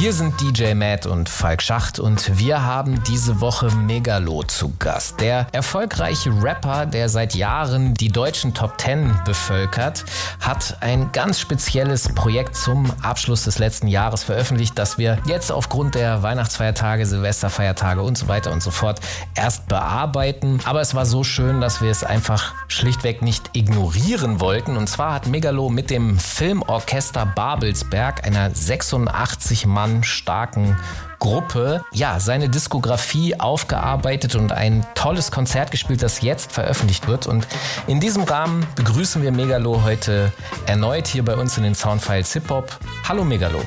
[0.00, 5.20] Hier sind DJ Matt und Falk Schacht und wir haben diese Woche Megalo zu Gast.
[5.20, 10.06] Der erfolgreiche Rapper, der seit Jahren die deutschen Top Ten bevölkert,
[10.40, 15.94] hat ein ganz spezielles Projekt zum Abschluss des letzten Jahres veröffentlicht, das wir jetzt aufgrund
[15.94, 19.00] der Weihnachtsfeiertage, Silvesterfeiertage und so weiter und so fort
[19.34, 20.60] erst bearbeiten.
[20.64, 24.78] Aber es war so schön, dass wir es einfach schlichtweg nicht ignorieren wollten.
[24.78, 30.76] Und zwar hat Megalo mit dem Filmorchester Babelsberg, einer 86 Mann starken
[31.18, 37.26] Gruppe, ja, seine Diskografie aufgearbeitet und ein tolles Konzert gespielt, das jetzt veröffentlicht wird.
[37.26, 37.46] Und
[37.86, 40.32] in diesem Rahmen begrüßen wir Megalo heute
[40.66, 42.78] erneut hier bei uns in den Soundfiles Hip Hop.
[43.06, 43.60] Hallo Megalo.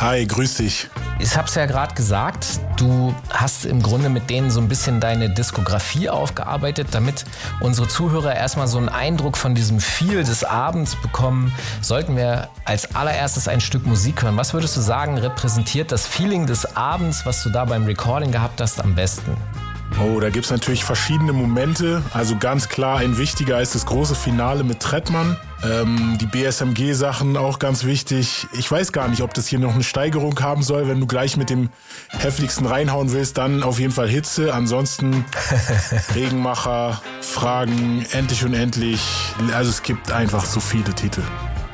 [0.00, 0.88] Hi, grüß dich.
[1.18, 5.28] Ich hab's ja gerade gesagt, du hast im Grunde mit denen so ein bisschen deine
[5.28, 7.24] Diskografie aufgearbeitet, damit
[7.58, 11.52] unsere Zuhörer erstmal so einen Eindruck von diesem Feel des Abends bekommen.
[11.80, 14.36] Sollten wir als allererstes ein Stück Musik hören.
[14.36, 18.60] Was würdest du sagen, repräsentiert das Feeling des Abends, was du da beim Recording gehabt
[18.60, 19.36] hast, am besten?
[20.00, 22.02] Oh, da gibt's natürlich verschiedene Momente.
[22.12, 25.36] Also ganz klar, ein wichtiger ist das große Finale mit Trettmann.
[25.64, 28.46] Ähm, die BSMG-Sachen auch ganz wichtig.
[28.52, 30.86] Ich weiß gar nicht, ob das hier noch eine Steigerung haben soll.
[30.86, 31.70] Wenn du gleich mit dem
[32.10, 34.54] heftigsten reinhauen willst, dann auf jeden Fall Hitze.
[34.54, 35.24] Ansonsten
[36.14, 39.00] Regenmacher, Fragen, endlich und endlich.
[39.52, 41.22] Also es gibt einfach so viele Titel.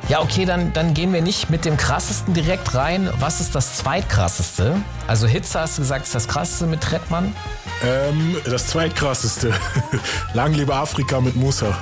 [0.08, 3.08] Ja, okay, dann, dann gehen wir nicht mit dem krassesten direkt rein.
[3.20, 4.76] Was ist das zweitkrasseste?
[5.06, 7.34] Also Hitze hast du gesagt, ist das krasseste mit Trettmann.
[7.82, 9.54] Ähm, das zweitkrasseste.
[10.34, 11.76] Lang lebe Afrika mit Musa.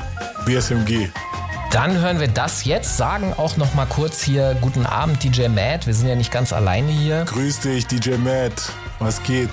[0.46, 1.08] BSMG.
[1.72, 5.86] Dann hören wir das jetzt, sagen auch noch mal kurz hier guten Abend DJ Matt.
[5.86, 7.24] Wir sind ja nicht ganz alleine hier.
[7.24, 8.72] Grüß dich, DJ Matt.
[9.04, 9.50] Was geht?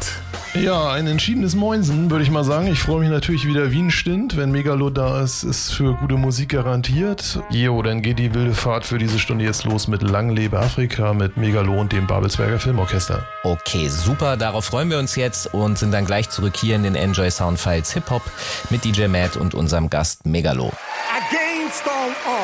[0.53, 2.67] Ja, ein entschiedenes Moinsen, würde ich mal sagen.
[2.67, 4.37] Ich freue mich natürlich wieder wie ein Stint.
[4.37, 7.39] Wenn Megalo da ist, ist für gute Musik garantiert.
[7.49, 11.15] Jo, dann geht die wilde Fahrt für diese Stunde jetzt los mit Lang lebe Afrika,
[11.15, 13.25] mit Megalo und dem Babelsberger Filmorchester.
[13.43, 14.37] Okay, super.
[14.37, 17.91] Darauf freuen wir uns jetzt und sind dann gleich zurück hier in den Enjoy Soundfiles
[17.93, 18.21] Hip Hop
[18.69, 20.71] mit DJ Matt und unserem Gast Megalo.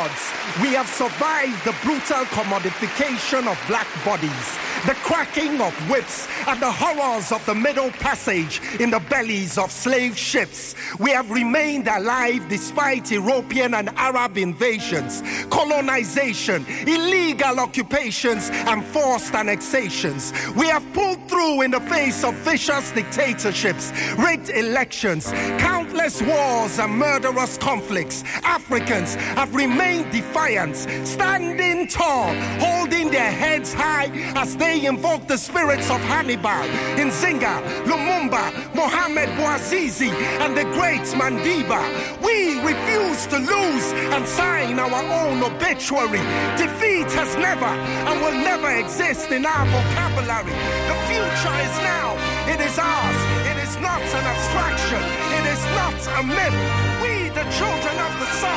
[0.06, 6.62] Odds, we have survived the brutal commodification of black bodies, the cracking of whips, and
[6.62, 10.76] the horrors of the Middle Passage in the bellies of slave ships.
[11.00, 20.34] We have remained alive despite European and Arab invasions, colonization, illegal occupations, and forced annexations.
[20.56, 26.94] We have pulled through in the face of vicious dictatorships, rigged elections, countless wars, and
[26.94, 28.24] murderous conflicts.
[28.44, 30.76] Africans have remained defiant,
[31.08, 36.66] standing tall, holding their heads high as they invoke the spirits of Hannibal,
[36.98, 38.44] Nzinga, Lumumba,
[38.76, 40.12] Mohammed Bouazizi,
[40.44, 41.82] and the great Mandiba.
[42.22, 46.24] We refuse to lose and sign our own obituary.
[46.58, 50.56] Defeat has never and will never exist in our vocabulary.
[50.90, 52.16] The future is now.
[52.48, 53.20] It is ours.
[53.52, 55.02] It is not an abstraction.
[55.38, 56.58] It is not a myth.
[57.02, 58.55] We, the children of the sun,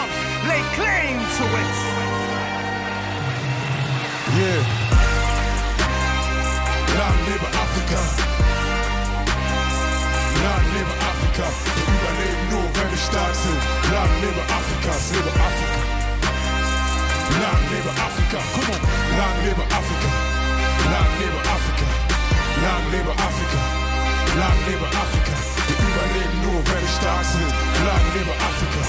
[1.55, 1.77] it.
[4.39, 4.63] Yeah.
[6.99, 8.01] Lang lebe Afrika.
[10.45, 11.47] Lang lebe Afrika.
[11.77, 13.63] Wir überleben nur, wenn wir stark sind.
[13.95, 14.93] Lang lebe Afrika.
[15.15, 15.81] Lebe Afrika.
[17.43, 18.39] Lang lebe Afrika.
[18.55, 18.81] Komm on.
[19.19, 20.11] Lang lebe Afrika.
[20.93, 21.87] Lang lebe Afrika.
[22.65, 23.61] Lang lebe Afrika.
[24.41, 25.35] Lang lebe Afrika.
[25.67, 27.53] Wir überleben nur, wenn wir stark sind.
[27.87, 28.83] Lang lebe Afrika.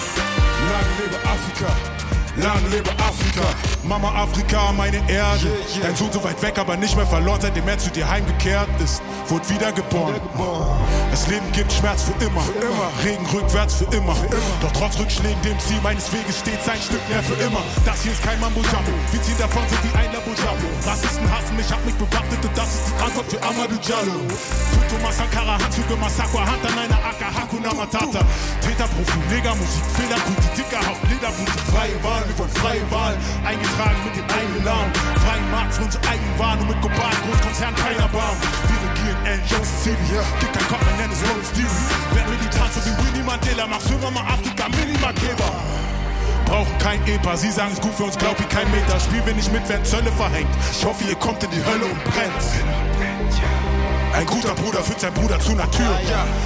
[0.71, 2.18] Lang lebe Afrika.
[2.41, 3.41] Lang lebe Afrika,
[3.83, 5.51] Mama Afrika, meine Erde.
[5.81, 9.01] Dein Sohn so weit weg, aber nicht mehr verloren, seitdem er zu dir heimgekehrt ist.
[9.29, 10.15] Wurde wiedergeboren.
[11.11, 12.41] Das Leben gibt Schmerz für immer.
[13.03, 14.15] Regen rückwärts für immer.
[14.61, 17.61] Doch trotz Rückschlägen dem Ziel meines Weges steht ein Stück mehr für immer.
[17.85, 18.89] Das hier ist kein Mambo Jumbo.
[19.11, 20.65] Wir ziehen davon so wie ein Labo Jumbo.
[20.81, 24.17] Rassisten hassen mich, hab mich bewaffnet und das ist die Antwort für Amadou Diallo.
[24.73, 28.25] Futo Masakara, Handzüge Masakwa, Hand an einer Aka, Hakuna Matata.
[28.65, 33.13] Täterprofil, Negermusik, Fehlergut, die dicker Haut, Lederblut, freie Wahl, wir wollen freie Wahl.
[33.45, 34.89] Eingetragen mit dem eigenen Namen.
[35.21, 38.37] Freien Markt für unsere eigenen Waren und mit globalen Großkonzernen keiner Baum.
[38.65, 39.41] Wir regieren L.
[39.49, 39.97] Jones City.
[40.39, 42.15] Gibt kein Kopf, nennt es Rolling Stevie.
[42.15, 45.51] Werd militant so wie Winnie Mandela, mach Firma mal Afrika, Minimarkeber.
[46.45, 48.99] Brauchen kein EPA, sie sagen es gut für uns, glaub ich kein Meter.
[48.99, 50.49] Spielen wir nicht mit, werden Zölle verhängt.
[50.71, 52.43] Ich hoffe, ihr kommt in die Hölle und brennt.
[54.13, 55.99] Ein guter Bruder führt sein Bruder zu einer Tür.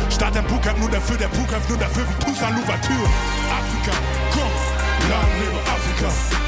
[0.09, 3.07] Statt ein Buhkampf nur dafür, der Buhkampf nur dafür, wie Toussaint Louverture.
[3.49, 3.97] Afrika,
[4.31, 6.42] komm, lang lebe Afrika.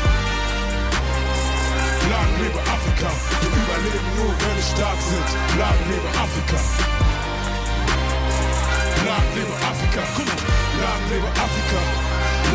[2.15, 3.09] Lang lebe Afrika.
[3.41, 5.29] Wir überleben nur, wenn wir stark sind.
[5.59, 6.57] Lang lebe Afrika.
[9.07, 10.03] Lang lebe Afrika.
[10.83, 11.79] Lang lebe Afrika.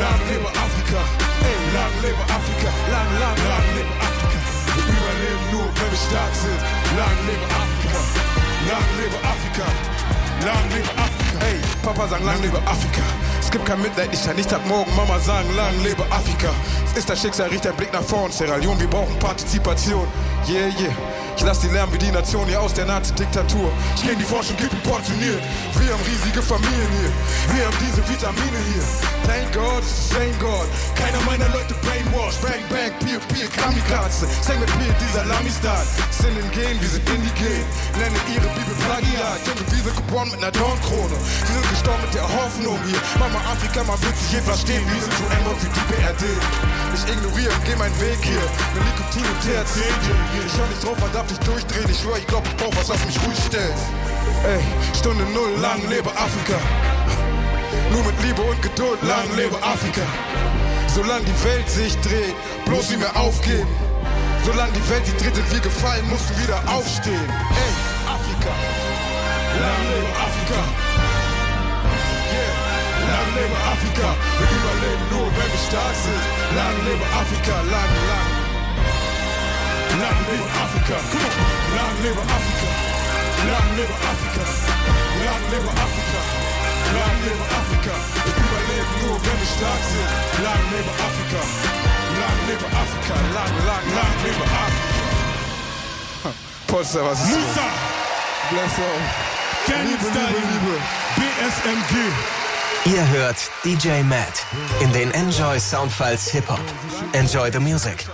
[0.01, 1.01] Lang lebe Afrika.
[1.51, 2.71] Ey, lang lebe Afrika.
[2.93, 4.39] Lang, lang, lang lebe Afrika.
[4.75, 6.61] Wir überleben nur, wenn wir stark sind.
[6.97, 8.30] Lang lebe Afrika.
[8.69, 9.67] Lang lebe Afrika.
[10.45, 11.45] Lang lebe Afrika.
[11.45, 13.03] Hey, Papa sagt lang lebe Afrika.
[13.41, 16.51] Es gibt kein Mitleid, ich kann nicht ab morgen Mama sagen, lang lebe Afrika.
[16.85, 20.07] Es ist das Schicksal, riecht der Blick nach vorn, Sierra Leone, wir brauchen Partizipation.
[20.47, 20.95] Yeah, yeah.
[21.41, 23.73] Ich lass die lärmen wie die Nation hier aus der Nazi-Diktatur.
[23.97, 25.41] Ich kenn die Forschung, gib ein portioniert.
[25.81, 27.57] Wir haben riesige Familien hier.
[27.57, 28.85] Wir haben diese Vitamine hier.
[29.25, 30.69] Thank God, same God.
[31.01, 32.37] Keiner meiner Leute brainwash.
[32.45, 34.29] Bang, bang, Pier, Pier, Kamikaze.
[34.45, 35.89] Sing mit Pier, dieser Lamistat.
[36.13, 37.65] Sind in Gen, wir sind indigen.
[37.97, 39.41] Nennen ihre Bibel Plagiat.
[39.49, 41.17] Junge, wir sind geboren mit einer Dornkrone.
[41.17, 43.01] Wir sind gestorben mit der Hoffnung hier.
[43.17, 44.85] Mama Afrika, man wird sich je verstehen.
[44.93, 46.25] Wir sind zu N-Wort wie die BRD.
[46.93, 48.45] Ich ignoriere und geh meinen Weg hier.
[48.77, 49.89] Mit Nikotin und THC.
[49.89, 51.89] Ich hör nicht drauf, man nicht durchdrehen.
[51.91, 53.79] Ich schwör, ich glaub, ich brauch was, was mich ruhig stellt.
[54.45, 54.61] Ey,
[54.99, 56.59] Stunde null, lang lebe Afrika.
[57.93, 60.03] Nur mit Liebe und Geduld, lang lebe Afrika.
[60.95, 62.35] Solange die Welt sich dreht,
[62.67, 63.69] bloß nie mehr aufgeben.
[64.45, 67.29] Solange die Welt sich dreht und wir gefallen, mussten wieder aufstehen.
[67.55, 67.73] Ey,
[68.09, 68.53] Afrika.
[69.61, 70.61] Lang lebe Afrika.
[72.33, 73.11] Yeah.
[73.11, 74.09] Lang lebe Afrika.
[74.39, 76.23] Wir überleben nur, wenn wir stark sind.
[76.57, 77.55] Lang lebe Afrika.
[77.71, 78.40] Lang, lang.
[80.01, 80.97] Lang lebe Afrika.
[81.13, 81.77] Come on.
[81.77, 82.69] Lang lebe Afrika.
[83.53, 84.45] Lang lebe Afrika.
[85.25, 86.21] Lang lebe Afrika.
[86.97, 87.95] Lang lebe Afrika.
[88.25, 90.11] Wir überleben nur, wenn wir stark sind.
[90.47, 91.41] Lang lebe Afrika.
[92.21, 93.15] Lang lebe Afrika.
[93.37, 95.01] Lang, lang, lang lebe Afrika.
[96.67, 97.67] Poster, was ist Musa,
[98.51, 99.01] Bless all.
[99.85, 100.75] Liebe, Liebe, Liebe.
[101.17, 101.95] BSMG.
[102.87, 104.47] Ihr hört DJ Matt
[104.81, 106.61] in den Enjoy Soundfiles Hip Hop.
[107.13, 108.07] Enjoy the music.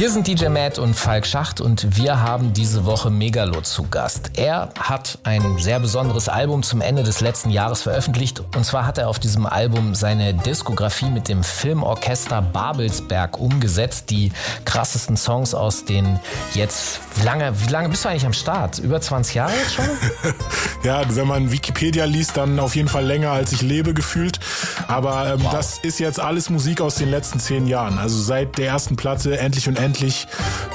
[0.00, 4.30] Hier sind DJ Matt und Falk Schacht und wir haben diese Woche Megalo zu Gast.
[4.38, 8.96] Er hat ein sehr besonderes Album zum Ende des letzten Jahres veröffentlicht und zwar hat
[8.96, 14.08] er auf diesem Album seine Diskografie mit dem Filmorchester Babelsberg umgesetzt.
[14.08, 14.32] Die
[14.64, 16.18] krassesten Songs aus den
[16.54, 18.78] jetzt, wie lange, wie lange bist du eigentlich am Start?
[18.78, 19.84] Über 20 Jahre jetzt schon?
[20.82, 24.40] Ja, wenn man Wikipedia liest, dann auf jeden Fall länger als ich lebe gefühlt.
[24.88, 27.98] Aber ähm, das ist jetzt alles Musik aus den letzten zehn Jahren.
[27.98, 29.89] Also seit der ersten Platte Endlich und Endlich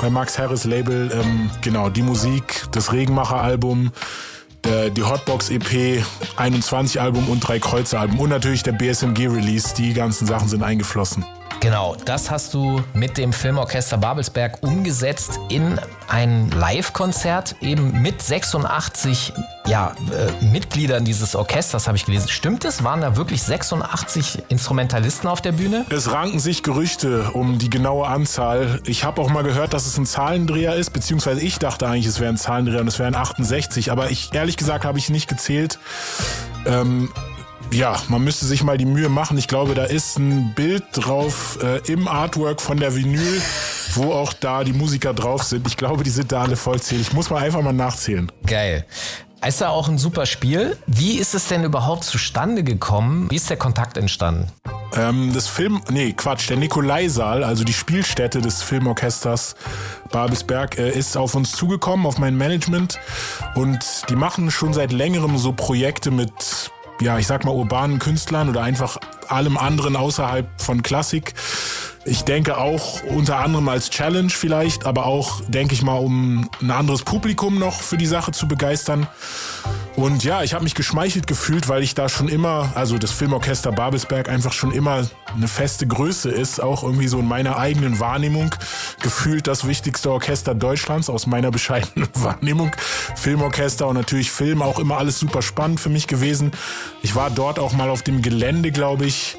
[0.02, 1.12] bei Max Harris Label.
[1.14, 3.92] Ähm, genau, die Musik, das Regenmacher-Album,
[4.98, 6.04] die Hotbox EP,
[6.38, 9.76] 21 Album und drei Kreuzer Album und natürlich der BSMG Release.
[9.76, 11.24] Die ganzen Sachen sind eingeflossen.
[11.66, 19.34] Genau, das hast du mit dem Filmorchester Babelsberg umgesetzt in ein Live-Konzert, eben mit 86
[19.66, 22.30] ja, äh, Mitgliedern dieses Orchesters, habe ich gelesen.
[22.30, 22.84] Stimmt es?
[22.84, 25.86] Waren da wirklich 86 Instrumentalisten auf der Bühne?
[25.90, 28.80] Es ranken sich Gerüchte um die genaue Anzahl.
[28.86, 32.20] Ich habe auch mal gehört, dass es ein Zahlendreher ist, beziehungsweise ich dachte eigentlich, es
[32.20, 35.80] wäre ein Zahlendreher und es wären 68, aber ich ehrlich gesagt habe ich nicht gezählt.
[36.68, 37.10] Ähm,
[37.72, 39.38] ja, man müsste sich mal die Mühe machen.
[39.38, 43.42] Ich glaube, da ist ein Bild drauf äh, im Artwork von der Vinyl,
[43.94, 45.68] wo auch da die Musiker drauf sind.
[45.68, 47.14] Ich glaube, die sind da alle vollzählig.
[47.14, 48.32] Muss man einfach mal nachzählen.
[48.46, 48.86] Geil.
[49.46, 50.76] Ist ja auch ein super Spiel.
[50.88, 53.30] Wie ist es denn überhaupt zustande gekommen?
[53.30, 54.52] Wie ist der Kontakt entstanden?
[54.96, 59.56] Ähm, das Film, nee, Quatsch, der Nikolaisaal, also die Spielstätte des Filmorchesters
[60.12, 62.98] Babelsberg, äh, ist auf uns zugekommen, auf mein Management.
[63.54, 63.80] Und
[64.10, 66.72] die machen schon seit längerem so Projekte mit,
[67.02, 68.98] ja, ich sag mal, urbanen Künstlern oder einfach
[69.28, 71.34] allem anderen außerhalb von Klassik.
[72.08, 76.70] Ich denke auch unter anderem als Challenge vielleicht, aber auch, denke ich mal, um ein
[76.70, 79.08] anderes Publikum noch für die Sache zu begeistern.
[79.96, 83.72] Und ja, ich habe mich geschmeichelt gefühlt, weil ich da schon immer, also das Filmorchester
[83.72, 88.54] Babelsberg einfach schon immer eine feste Größe ist, auch irgendwie so in meiner eigenen Wahrnehmung
[89.02, 92.72] gefühlt das wichtigste Orchester Deutschlands aus meiner bescheidenen Wahrnehmung.
[93.16, 96.52] Filmorchester und natürlich Film auch immer alles super spannend für mich gewesen.
[97.02, 99.38] Ich war dort auch mal auf dem Gelände, glaube ich.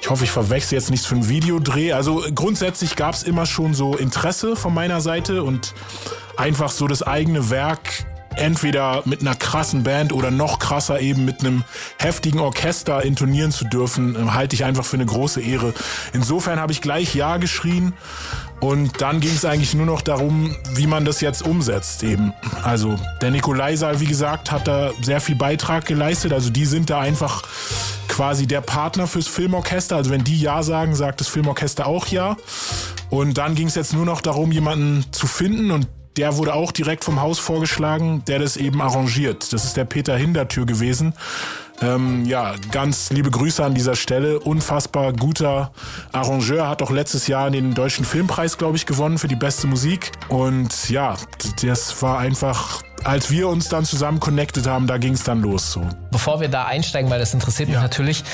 [0.00, 1.92] Ich hoffe, ich verwechsel jetzt nichts für einen Videodreh.
[1.92, 5.74] Also grundsätzlich gab es immer schon so Interesse von meiner Seite und
[6.36, 8.06] einfach so das eigene Werk
[8.36, 11.64] entweder mit einer krassen Band oder noch krasser eben mit einem
[11.98, 15.74] heftigen Orchester intonieren zu dürfen, äh, halte ich einfach für eine große Ehre.
[16.12, 17.94] Insofern habe ich gleich Ja geschrien
[18.60, 22.32] und dann ging es eigentlich nur noch darum, wie man das jetzt umsetzt eben.
[22.62, 26.32] Also der Nikolaisaal, wie gesagt, hat da sehr viel Beitrag geleistet.
[26.32, 27.42] Also die sind da einfach
[28.08, 29.96] quasi der Partner fürs Filmorchester.
[29.96, 32.36] Also wenn die Ja sagen, sagt das Filmorchester auch Ja.
[33.10, 36.72] Und dann ging es jetzt nur noch darum, jemanden zu finden und der wurde auch
[36.72, 39.52] direkt vom Haus vorgeschlagen, der das eben arrangiert.
[39.52, 41.14] Das ist der Peter Hintertür gewesen.
[41.82, 44.40] Ähm, ja, ganz liebe Grüße an dieser Stelle.
[44.40, 45.72] Unfassbar guter
[46.12, 50.12] Arrangeur, hat auch letztes Jahr den Deutschen Filmpreis, glaube ich, gewonnen für die beste Musik.
[50.28, 51.16] Und ja,
[51.62, 55.72] das war einfach als wir uns dann zusammen connected haben, da ging es dann los.
[55.72, 55.82] So.
[56.10, 57.82] Bevor wir da einsteigen, weil das interessiert mich Ja.
[57.82, 58.24] natürlich,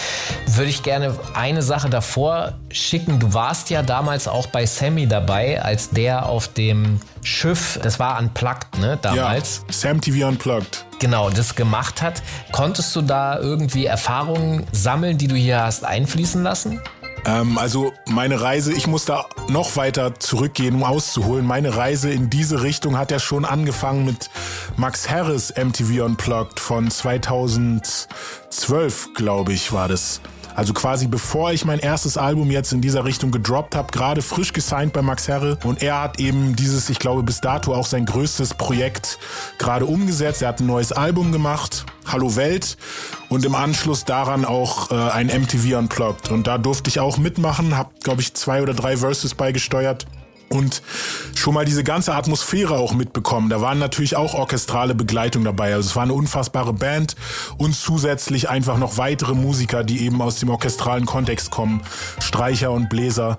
[0.47, 3.19] würde ich gerne eine Sache davor schicken.
[3.19, 8.19] Du warst ja damals auch bei Sammy dabei, als der auf dem Schiff, das war
[8.19, 10.85] unplugged, ne, damals, Ja, Sam TV Unplugged.
[10.99, 12.23] genau, das gemacht hat.
[12.51, 16.81] Konntest du da irgendwie Erfahrungen sammeln, die du hier hast einfließen lassen?
[17.25, 21.47] Ähm, also meine Reise, ich muss da noch weiter zurückgehen, um auszuholen.
[21.47, 24.29] Meine Reise in diese Richtung hat ja schon angefangen mit
[24.77, 30.21] Max Harris MTV Unplugged von 2012, glaube ich, war das.
[30.55, 34.53] Also quasi bevor ich mein erstes Album jetzt in dieser Richtung gedroppt habe, gerade frisch
[34.53, 35.59] gesigned bei Max Herre.
[35.65, 39.19] Und er hat eben dieses, ich glaube bis dato auch sein größtes Projekt
[39.59, 40.43] gerade umgesetzt.
[40.43, 42.77] Er hat ein neues Album gemacht, Hallo Welt.
[43.29, 46.31] Und im Anschluss daran auch äh, ein MTV Unplugged.
[46.31, 50.07] Und da durfte ich auch mitmachen, habe glaube ich zwei oder drei Verses beigesteuert
[50.53, 50.83] und
[51.35, 53.49] schon mal diese ganze Atmosphäre auch mitbekommen.
[53.49, 55.75] Da waren natürlich auch orchestrale Begleitung dabei.
[55.75, 57.17] Also es war eine unfassbare Band
[57.57, 61.83] und zusätzlich einfach noch weitere Musiker, die eben aus dem orchestralen Kontext kommen.
[62.21, 63.39] Streicher und Bläser.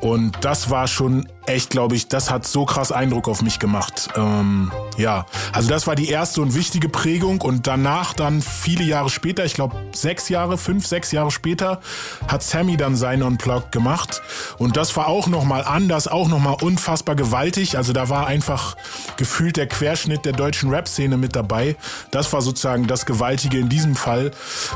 [0.00, 4.08] Und das war schon echt, glaube ich, das hat so krass Eindruck auf mich gemacht.
[4.16, 7.40] Ähm, ja, also das war die erste und wichtige Prägung.
[7.40, 11.80] Und danach dann viele Jahre später, ich glaube sechs Jahre, fünf, sechs Jahre später,
[12.28, 14.22] hat Sammy dann sein Unplugged gemacht.
[14.58, 17.76] Und das war auch nochmal anders, auch nochmal unfassbar gewaltig.
[17.76, 18.76] Also da war einfach
[19.16, 21.76] gefühlt der Querschnitt der deutschen Rap-Szene mit dabei.
[22.10, 24.30] Das war sozusagen das Gewaltige in diesem Fall.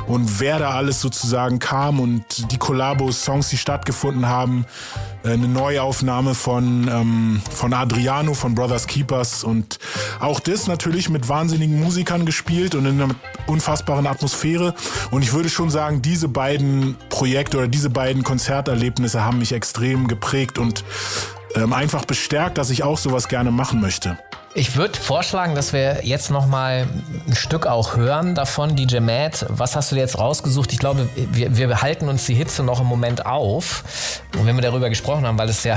[0.06, 4.66] Und wer da alles sozusagen kam und die Kollabos, Songs, die stattgefunden haben,
[5.24, 9.78] eine Neuaufnahme von, ähm, von Adriano, von Brothers Keepers und
[10.20, 13.14] auch das natürlich mit wahnsinnigen Musikern gespielt und in einer
[13.46, 14.74] unfassbaren Atmosphäre.
[15.10, 20.08] Und ich würde schon sagen, diese beiden Projekte oder diese beiden Konzerterlebnisse haben mich extrem
[20.08, 20.84] geprägt und
[21.54, 24.18] ähm, einfach bestärkt, dass ich auch sowas gerne machen möchte.
[24.56, 26.86] Ich würde vorschlagen, dass wir jetzt noch mal
[27.26, 29.46] ein Stück auch hören davon, DJ Matt.
[29.48, 30.72] Was hast du dir jetzt rausgesucht?
[30.72, 33.82] Ich glaube, wir, wir behalten uns die Hitze noch im Moment auf,
[34.38, 35.76] und wenn wir darüber gesprochen haben, weil es ja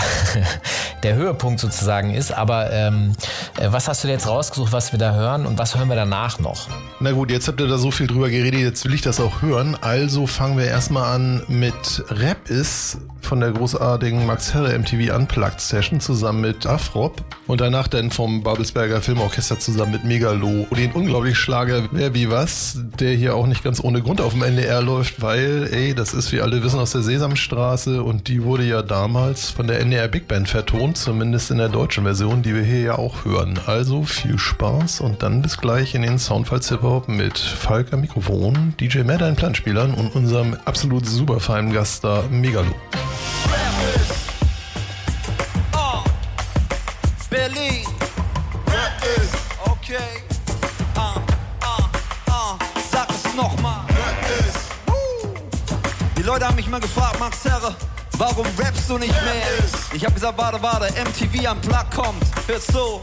[1.03, 2.31] der Höhepunkt sozusagen ist.
[2.31, 3.13] Aber ähm,
[3.60, 5.96] äh, was hast du dir jetzt rausgesucht, was wir da hören und was hören wir
[5.96, 6.67] danach noch?
[7.00, 9.41] Na gut, jetzt habt ihr da so viel drüber geredet, jetzt will ich das auch
[9.41, 9.75] hören.
[9.81, 15.60] Also fangen wir erstmal an mit Rap ist von der großartigen Max Herre MTV Unplugged
[15.60, 20.65] Session zusammen mit Afrop und danach dann vom Babelsberger Filmorchester zusammen mit Megalo.
[20.77, 24.43] Den unglaublich Schlager Wer wie was, der hier auch nicht ganz ohne Grund auf dem
[24.43, 28.63] NDR läuft, weil, ey, das ist wie alle wissen aus der Sesamstraße und die wurde
[28.63, 32.63] ja damals von der NDR Big Band vertont, zumindest in der deutschen Version, die wir
[32.63, 33.60] hier ja auch hören.
[33.65, 38.00] Also viel Spaß und dann bis gleich in den Soundfiles Hip Hop mit Falk am
[38.01, 42.74] Mikrofon, DJ Matt an Planspielern und unserem absolut super feinen Gast da Megalo.
[50.95, 51.21] Ah,
[51.62, 51.89] ah,
[52.29, 52.57] ah.
[58.17, 59.43] Warum rappst du nicht mehr?
[59.93, 62.24] Ich hab gesagt, warte, warte, MTV am Plug kommt.
[62.47, 63.01] Hör so.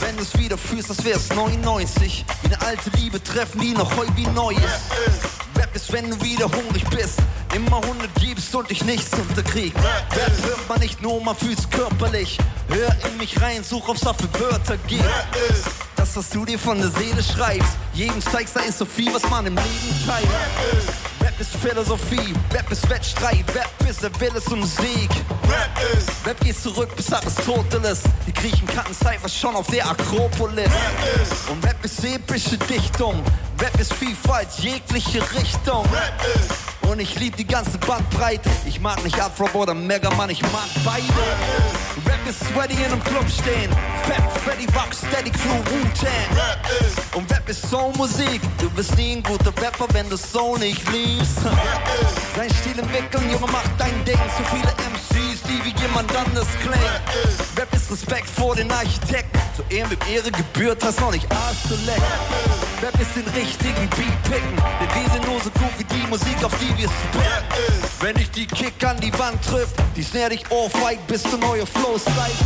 [0.00, 2.24] Wenn du's wieder fühlst, das wär's 99.
[2.42, 5.30] Wie eine alte Liebe treffen, die noch heu wie neu ist.
[5.56, 7.18] Rap ist, wenn du wieder hungrig bist.
[7.54, 9.76] Immer 100 gibst und dich nichts unterkriegst.
[9.76, 12.38] Rap hört man nicht nur, man fühlt's körperlich.
[12.68, 15.04] Hör in mich rein, such, ob's dafür Wörter gibt.
[15.96, 17.76] Das, was du dir von der Seele schreibst.
[17.92, 21.09] Jedem zeigst, da ist so viel, was man im Leben teilt.
[21.40, 25.08] Rap ist Philosophie, Rap ist Wettstreit, Rap ist der Wille zum Sieg.
[26.26, 28.02] Rap geht zurück, bis Aristoteles.
[28.26, 30.68] Die Griechen kannten Cypher schon auf der Akropolis.
[31.50, 33.22] Und Rap ist epische Dichtung.
[33.58, 35.86] Rap ist Vielfalt, jegliche Richtung.
[36.82, 38.50] Und ich lieb die ganze Bandbreite.
[38.66, 41.06] Ich mag nicht Afro oder Mega Man, ich mag beide.
[42.04, 43.70] Rap ist Sweaty in einem Club stehen.
[44.04, 47.14] Fat Freddy Rock, Steady Crew, Wu-Tang.
[47.14, 48.40] Und Rap ist Soul-Musik.
[48.58, 51.29] Du bist nie ein guter Rapper, wenn du Soul nicht liebst.
[52.36, 54.18] Sein Stil entwickeln, Junge, mach dein Ding.
[54.36, 57.00] Zu viele MCs, die wie jemand anders klingen.
[57.56, 59.38] Rap ist Respekt vor den Architekten.
[59.56, 62.02] Zu Ehren mit Ehre gebührt, hast noch nicht Arsch zu lecken.
[62.82, 64.56] Rap ist den richtigen Beat picken.
[64.80, 67.50] Denn wir sind nur so gut wie die Musik, auf die wir spitten.
[68.00, 71.66] Wenn dich die Kick an die Wand trifft, die Snare dich ohrfeigt, bis du neue
[71.66, 72.44] Flows zeigst.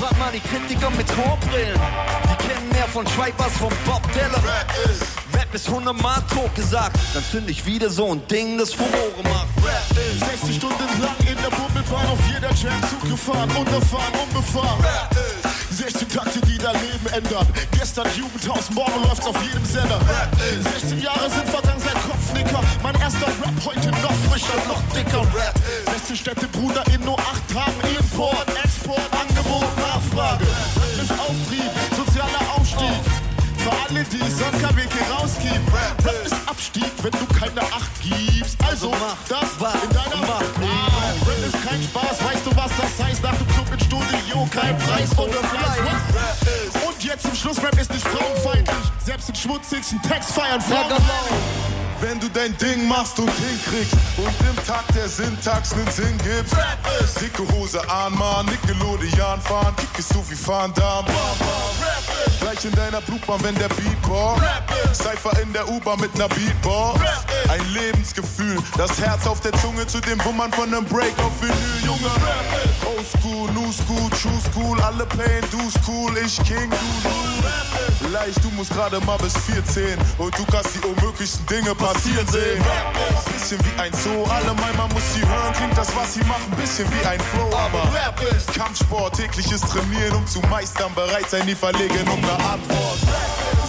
[0.00, 1.78] Frag mal die Kritiker mit Hornbrillen.
[2.24, 4.42] Die kennen mehr von Schweibers, von Bob Dylan.
[5.34, 6.96] Rap ist hundertmal tot gesagt.
[7.12, 9.48] Dann zünd ich wieder so ein Ding, das Furore macht.
[9.64, 14.80] Rap ist 60 Stunden lang in der Bummelbahn auf jeder Jam Zug gefahren, unterfahren, unbefahren.
[14.80, 15.16] Rap
[15.70, 17.46] ist 16 Takte, die dein Leben ändern.
[17.72, 20.00] Gestern Jugendhaus, morgen läuft's auf jedem Sender.
[20.06, 22.62] Rap ist 16 Jahre sind vergangen, sein Kopfnicker.
[22.82, 25.22] Mein erster Rap heute noch frischer, noch dicker.
[25.34, 25.54] Rap
[25.86, 27.80] ist 16 Städte, Bruder, in nur 8 Tagen.
[27.98, 30.44] Import, Export, Angebot, Nachfrage.
[30.44, 31.73] Rap ist Auftrieb.
[33.94, 35.62] Die sonst kein Weg hier rausgeben.
[36.04, 38.56] Rap ist Abstieg, wenn du keine Acht gibst.
[38.68, 41.28] Also mach das, was in deiner Macht liegt.
[41.28, 43.22] Rap ist kein Spaß, weißt du, was das heißt?
[43.22, 46.84] Nach dem Club ins Studio, kein Preis oder Fleiß.
[46.84, 48.93] Und jetzt zum Schluss, Rap ist nicht frauenfeindlich.
[49.04, 50.94] Selbst in schmutzigsten Text feiern Frauen.
[52.00, 56.54] Wenn du dein Ding machst und hinkriegst und im Takt der Syntax nen Sinn gibst.
[57.20, 61.04] Dicke Hose anmahn, Nickelodeon fahren, Kick ist so wie fahren da,
[62.40, 63.96] gleich in deiner Blutbahn, wenn der Beat
[64.90, 67.00] ist Cypher in der U-Bahn mit ner Beatbox.
[67.48, 71.84] Ein Lebensgefühl, das Herz auf der Zunge zu dem Wummern von nem Break auf Vinyl,
[71.84, 72.10] Junge.
[72.86, 78.08] Old School, New School, True School, alle Pain, du's cool, ich King, du du.
[78.08, 82.62] Leicht, du musst gerade mal bis 14 und du kannst die unmöglichsten Dinge passieren sehen.
[83.32, 86.50] Bisschen wie ein Zoo, alle meinen, man muss sie hören, klingt das, was sie machen,
[86.56, 91.46] bisschen wie ein Flow, aber Rap ist Kampfsport, tägliches Trainieren, um zu meistern, bereit sein,
[91.46, 92.98] die verlegen um eine Antwort.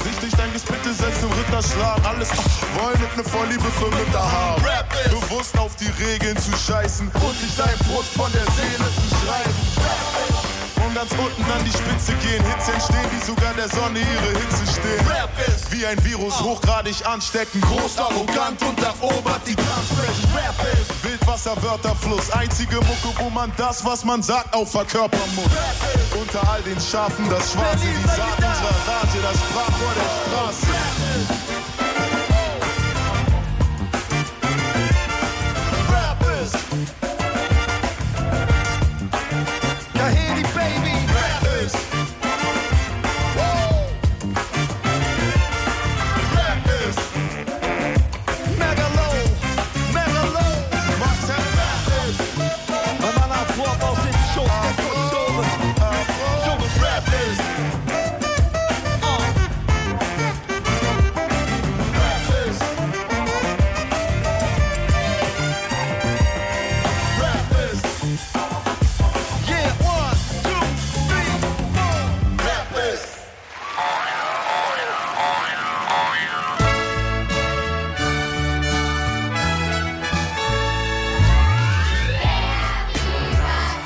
[0.04, 2.30] Sichtlich dein Gespitte setzt im Ritterschlag, alles
[2.78, 4.64] wollen mit ne Vorliebe für Mütter haben.
[4.64, 8.90] Rap ist bewusst auf die Regeln zu scheißen und sich dein Brust von der Seele
[8.94, 9.54] zu schreiben.
[10.30, 10.45] Von
[10.96, 15.06] ganz unten an die Spitze gehen, Hits entstehen, die sogar der Sonne ihre Hitze stehen.
[15.06, 20.32] Rap ist wie ein Virus, hochgradig ansteckend, groß, arrogant und erobert die Tanzflächen.
[20.34, 25.52] Rap ist Wildwasser-Wörterfluss, einzige Mucke, wo man das, was man sagt, auch verkörpern muss.
[26.18, 31.55] Unter all den Schafen das Schwarze, die Saat unserer Rage, das Sprachrohr der Straße.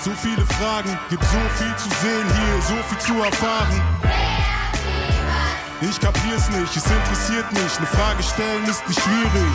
[0.01, 3.81] So viele Fragen, gibt so viel zu sehen hier, so viel zu erfahren.
[5.81, 7.77] Ich kapier's nicht, es interessiert mich.
[7.77, 9.53] Eine Frage stellen ist nicht schwierig.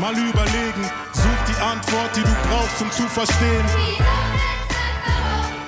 [0.00, 3.64] Mal überlegen, such die Antwort, die du brauchst, um zu verstehen.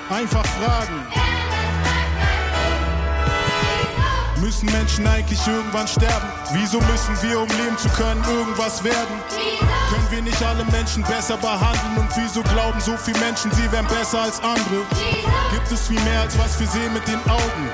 [0.09, 1.18] Einfach fragen.
[4.41, 6.27] Müssen Menschen eigentlich irgendwann sterben?
[6.53, 9.15] Wieso müssen wir, um leben zu können, irgendwas werden?
[9.89, 11.97] Können wir nicht alle Menschen besser behandeln?
[11.97, 14.85] Und wieso glauben so viele Menschen, sie wären besser als andere?
[15.51, 17.69] Gibt es viel mehr, als was wir sehen mit den Augen?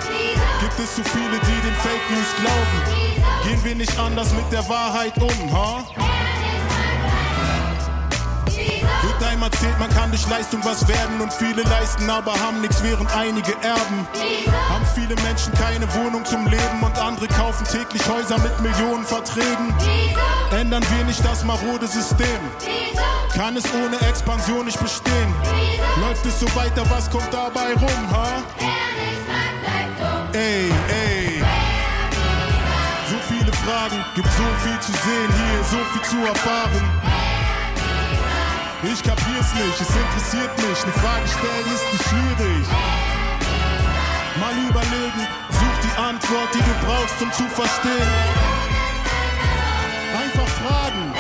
[0.60, 3.06] Gibt es so viele, die den Fake News glauben?
[3.44, 5.84] Gehen wir nicht anders mit der Wahrheit um, ha?
[9.02, 12.82] Wird einem erzählt, man kann durch Leistung was werden und viele leisten, aber haben nichts,
[12.84, 14.08] während einige erben.
[14.70, 19.74] Haben viele Menschen keine Wohnung zum Leben und andere kaufen täglich Häuser mit Millionenverträgen.
[20.52, 22.40] Ändern wir nicht das marode System?
[23.36, 25.34] Kann es ohne Expansion nicht bestehen?
[26.02, 28.28] Läuft es so weiter, was kommt dabei rum, ha?
[30.34, 31.44] Ey, ey.
[33.10, 37.15] So viele Fragen, gibt so viel zu sehen hier, so viel zu erfahren.
[38.92, 40.84] Ich kapier's nicht, es interessiert mich.
[40.84, 42.68] Eine Frage stellen ist nicht schwierig.
[44.40, 48.12] Mal überlegen, such die Antwort, die du brauchst, um zu verstehen.
[50.22, 51.14] Einfach fragen.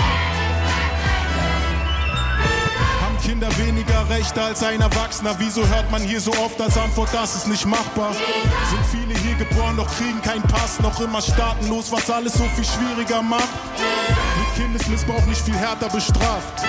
[3.01, 5.35] Haben Kinder weniger Rechte als ein Erwachsener?
[5.39, 8.13] Wieso hört man hier so oft als Antwort, das ist nicht machbar?
[8.13, 12.65] Sind viele hier geboren, doch kriegen keinen Pass, noch immer staatenlos, was alles so viel
[12.65, 13.49] schwieriger macht?
[13.77, 16.63] Wird Kindesmissbrauch nicht viel härter bestraft?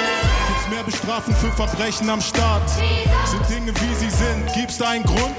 [0.86, 2.62] Bestrafen für Verbrechen am Staat?
[3.24, 4.54] Sind Dinge wie sie sind?
[4.54, 5.36] Gibt's da einen Grund?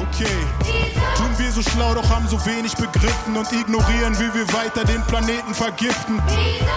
[0.00, 0.36] Okay.
[1.16, 5.02] Tun wir so schlau, doch haben so wenig begriffen und ignorieren, wie wir weiter den
[5.02, 6.22] Planeten vergiften.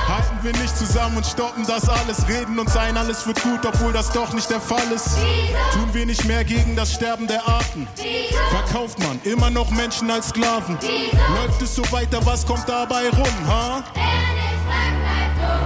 [0.07, 3.93] Halten wir nicht zusammen und stoppen das alles, reden und sein, alles wird gut, obwohl
[3.93, 5.17] das doch nicht der Fall ist.
[5.71, 7.87] Tun wir nicht mehr gegen das Sterben der Arten.
[8.49, 10.77] Verkauft man immer noch Menschen als Sklaven.
[11.35, 13.83] Läuft es so weiter, was kommt dabei rum, ha?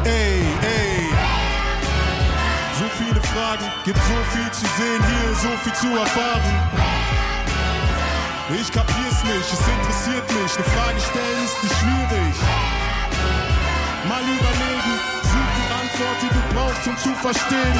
[0.03, 1.09] Ey, ey.
[2.79, 6.55] So viele Fragen, gibt so viel zu sehen hier, so viel zu erfahren.
[8.59, 10.55] Ich kapier's nicht, es interessiert mich.
[10.55, 12.35] Eine Frage stellen ist nicht schwierig.
[14.07, 17.79] Mal überlegen, such die Antwort, die du brauchst, um zu verstehen.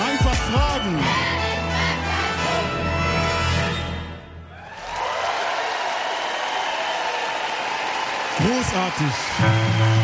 [0.00, 1.43] Einfach fragen.
[8.36, 9.14] Großartig.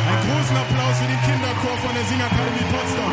[0.06, 3.12] Einen großen Applaus für den Kinderchor von der Singakademie Potsdam.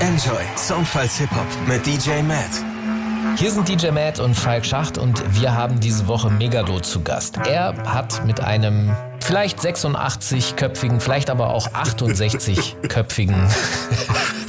[0.00, 2.50] Enjoy Soundfiles Hip Hop mit DJ Matt.
[3.36, 7.38] Hier sind DJ Matt und Falk Schacht und wir haben diese Woche Megalo zu Gast.
[7.38, 13.34] Er hat mit einem vielleicht 86-köpfigen, vielleicht aber auch 68-köpfigen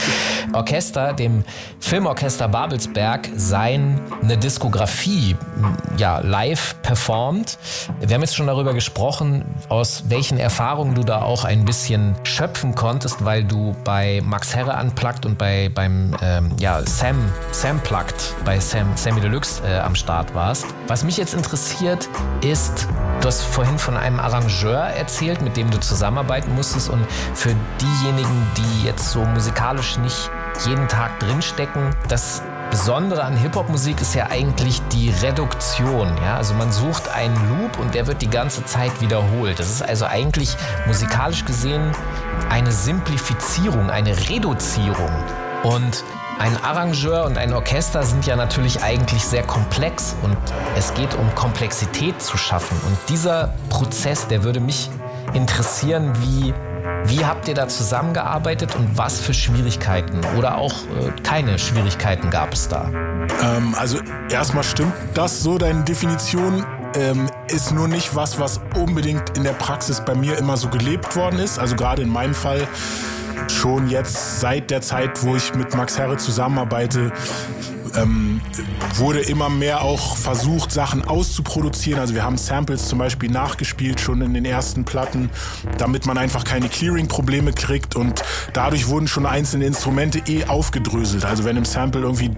[0.53, 1.43] Orchester, dem
[1.79, 5.35] Filmorchester Babelsberg, seine Diskografie
[5.97, 7.57] ja, live performt.
[7.99, 12.75] Wir haben jetzt schon darüber gesprochen, aus welchen Erfahrungen du da auch ein bisschen schöpfen
[12.75, 17.17] konntest, weil du bei Max Herre Unplugged und bei, beim ähm, ja, Sam,
[17.51, 20.65] Sam Plugged, bei Sam, Sammy Deluxe äh, am Start warst.
[20.87, 22.07] Was mich jetzt interessiert,
[22.41, 22.87] ist,
[23.21, 28.47] du hast vorhin von einem Arrangeur erzählt, mit dem du zusammenarbeiten musstest und für diejenigen,
[28.57, 34.81] die jetzt so musikalisch nicht jeden Tag drinstecken, das Besondere an Hip-Hop-Musik ist ja eigentlich
[34.93, 36.15] die Reduktion.
[36.23, 36.37] Ja?
[36.37, 39.59] Also man sucht einen Loop und der wird die ganze Zeit wiederholt.
[39.59, 40.55] Das ist also eigentlich
[40.87, 41.91] musikalisch gesehen
[42.49, 45.11] eine Simplifizierung, eine Reduzierung.
[45.63, 46.05] Und
[46.39, 50.37] ein Arrangeur und ein Orchester sind ja natürlich eigentlich sehr komplex und
[50.77, 52.79] es geht um Komplexität zu schaffen.
[52.87, 54.89] Und dieser Prozess, der würde mich
[55.33, 56.53] interessieren, wie
[57.05, 62.53] wie habt ihr da zusammengearbeitet und was für Schwierigkeiten oder auch äh, keine Schwierigkeiten gab
[62.53, 62.89] es da?
[63.43, 66.65] Ähm, also erstmal stimmt das so, deine Definition.
[66.93, 71.15] Ähm, ist nur nicht was, was unbedingt in der Praxis bei mir immer so gelebt
[71.15, 71.57] worden ist.
[71.57, 72.67] Also gerade in meinem Fall
[73.47, 77.11] schon jetzt seit der Zeit, wo ich mit Max Herre zusammenarbeite,
[77.95, 78.41] ähm,
[78.95, 81.99] wurde immer mehr auch versucht, Sachen auszuproduzieren.
[81.99, 85.29] Also wir haben Samples zum Beispiel nachgespielt schon in den ersten Platten,
[85.77, 88.23] damit man einfach keine Clearing-Probleme kriegt und
[88.53, 91.25] dadurch wurden schon einzelne Instrumente eh aufgedröselt.
[91.25, 92.31] Also wenn im Sample irgendwie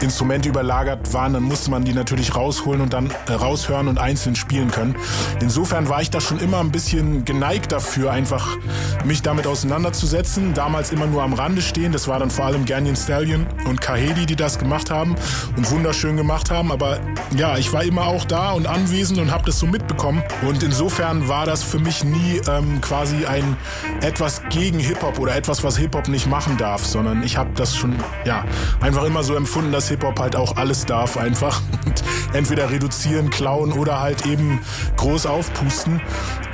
[0.00, 4.36] Instrumente überlagert waren, dann musste man die natürlich rausholen und dann äh, raushören und einzeln
[4.36, 4.96] spielen können.
[5.40, 8.56] Insofern war ich da schon immer ein bisschen geneigt dafür, einfach
[9.04, 10.54] mich damit auseinanderzusetzen.
[10.54, 11.92] Damals immer nur am Rande stehen.
[11.92, 15.14] Das war dann vor allem Ganyan Stallion und Kahedi, die das gemacht haben
[15.56, 16.72] und wunderschön gemacht haben.
[16.72, 16.98] Aber
[17.36, 20.22] ja, ich war immer auch da und anwesend und habe das so mitbekommen.
[20.46, 23.56] Und insofern war das für mich nie ähm, quasi ein
[24.00, 27.96] etwas gegen Hip-Hop oder etwas, was Hip-Hop nicht machen darf, sondern ich habe das schon
[28.24, 28.44] ja
[28.80, 31.60] einfach immer so empfunden, dass Hip-Hop halt auch alles darf einfach.
[32.32, 34.60] Entweder reduzieren, klauen oder halt eben
[34.96, 36.00] groß aufpusten.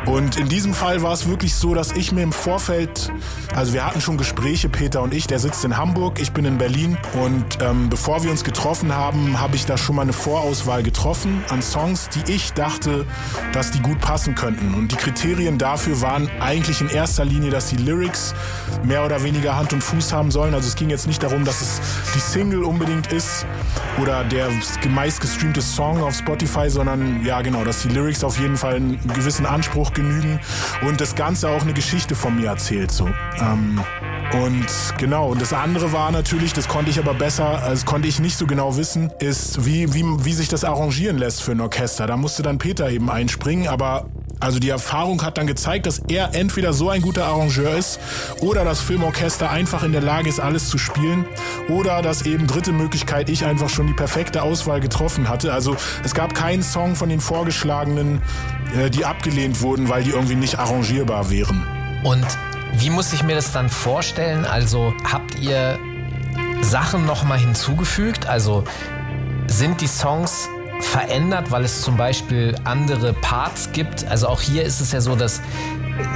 [0.07, 3.11] Und in diesem Fall war es wirklich so, dass ich mir im Vorfeld,
[3.55, 6.59] also wir hatten schon Gespräche, Peter und ich, der sitzt in Hamburg, ich bin in
[6.59, 10.83] Berlin und ähm, bevor wir uns getroffen haben, habe ich da schon mal eine Vorauswahl
[10.83, 13.07] getroffen an Songs, die ich dachte,
[13.53, 14.75] dass die gut passen könnten.
[14.75, 18.35] Und die Kriterien dafür waren eigentlich in erster Linie, dass die Lyrics
[18.85, 20.53] mehr oder weniger Hand und Fuß haben sollen.
[20.53, 21.81] Also es ging jetzt nicht darum, dass es
[22.14, 23.47] die Single unbedingt ist
[24.03, 24.49] oder der
[24.90, 29.47] meistgestreamte Song auf Spotify, sondern ja genau, dass die Lyrics auf jeden Fall einen gewissen
[29.47, 30.40] Anspruch genügen
[30.87, 32.90] und das Ganze auch eine Geschichte von mir erzählt.
[32.90, 33.09] So.
[33.38, 33.80] Ähm,
[34.33, 34.66] und
[34.98, 38.37] genau, und das andere war natürlich, das konnte ich aber besser, das konnte ich nicht
[38.37, 42.07] so genau wissen, ist, wie, wie, wie sich das arrangieren lässt für ein Orchester.
[42.07, 44.07] Da musste dann Peter eben einspringen, aber
[44.40, 47.99] also die Erfahrung hat dann gezeigt, dass er entweder so ein guter Arrangeur ist
[48.40, 51.25] oder das Filmorchester einfach in der Lage ist, alles zu spielen
[51.68, 55.53] oder dass eben dritte Möglichkeit ich einfach schon die perfekte Auswahl getroffen hatte.
[55.53, 58.20] Also es gab keinen Song von den vorgeschlagenen,
[58.77, 61.66] äh, die abgelehnt wurden, weil die irgendwie nicht arrangierbar wären.
[62.03, 62.27] Und
[62.75, 64.44] wie muss ich mir das dann vorstellen?
[64.44, 65.79] Also habt ihr
[66.61, 68.27] Sachen nochmal hinzugefügt?
[68.27, 68.64] Also
[69.47, 70.49] sind die Songs
[70.81, 74.07] verändert, weil es zum Beispiel andere Parts gibt?
[74.09, 75.41] Also auch hier ist es ja so, dass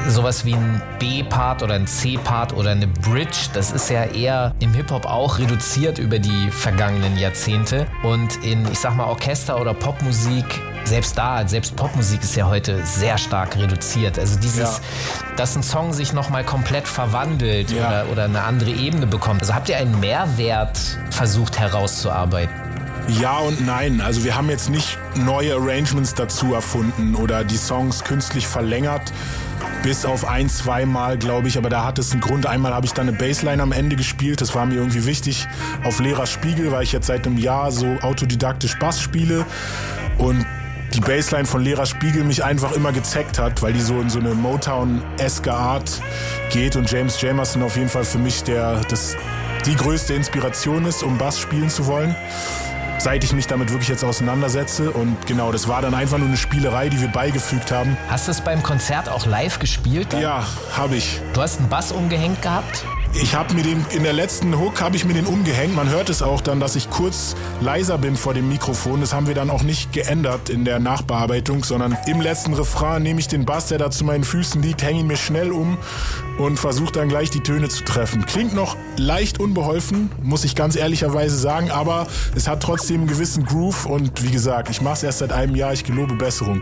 [0.09, 4.73] sowas wie ein B-Part oder ein C-Part oder eine Bridge, das ist ja eher im
[4.75, 7.87] Hip-Hop auch reduziert über die vergangenen Jahrzehnte.
[8.03, 10.45] Und in, ich sag mal, Orchester- oder Popmusik
[10.85, 14.19] selbst da, selbst Popmusik ist ja heute sehr stark reduziert.
[14.19, 15.35] Also dieses, ja.
[15.37, 17.87] dass ein Song sich nochmal komplett verwandelt ja.
[17.87, 19.43] oder, oder eine andere Ebene bekommt.
[19.43, 20.79] Also habt ihr einen Mehrwert
[21.11, 22.68] versucht herauszuarbeiten?
[23.09, 24.03] Ja und nein.
[24.03, 29.13] Also wir haben jetzt nicht neue Arrangements dazu erfunden oder die Songs künstlich verlängert.
[29.83, 31.57] Bis auf ein, zwei Mal, glaube ich.
[31.57, 32.47] Aber da hat es einen Grund.
[32.47, 34.43] Einmal habe ich dann eine Bassline am Ende gespielt.
[34.43, 35.47] Das war mir irgendwie wichtig.
[35.85, 39.47] Auf leerer Spiegel, weil ich jetzt seit einem Jahr so autodidaktisch Bass spiele.
[40.19, 40.45] Und
[40.95, 44.19] die Bassline von Lehrer Spiegel mich einfach immer gezeckt hat, weil die so in so
[44.19, 46.03] eine Motown-eske Art
[46.51, 49.15] geht und James Jamerson auf jeden Fall für mich der, das,
[49.67, 52.17] die größte Inspiration ist, um Bass spielen zu wollen
[52.99, 54.91] seit ich mich damit wirklich jetzt auseinandersetze.
[54.91, 57.97] Und genau, das war dann einfach nur eine Spielerei, die wir beigefügt haben.
[58.09, 60.13] Hast du es beim Konzert auch live gespielt?
[60.13, 60.23] Dann?
[60.23, 60.45] Ja,
[60.77, 61.21] habe ich.
[61.33, 62.85] Du hast einen Bass umgehängt gehabt?
[63.15, 65.75] Ich habe mir den in der letzten Hook habe ich mir den umgehängt.
[65.75, 69.01] Man hört es auch dann, dass ich kurz leiser bin vor dem Mikrofon.
[69.01, 73.19] Das haben wir dann auch nicht geändert in der Nachbearbeitung, sondern im letzten Refrain nehme
[73.19, 75.79] ich den Bass, der da zu meinen Füßen liegt, hänge ihn mir schnell um
[76.39, 78.25] und versuche dann gleich die Töne zu treffen.
[78.27, 83.45] Klingt noch leicht unbeholfen, muss ich ganz ehrlicherweise sagen, aber es hat trotzdem einen gewissen
[83.45, 85.73] Groove und wie gesagt, ich mache es erst seit einem Jahr.
[85.73, 86.61] Ich gelobe Besserung.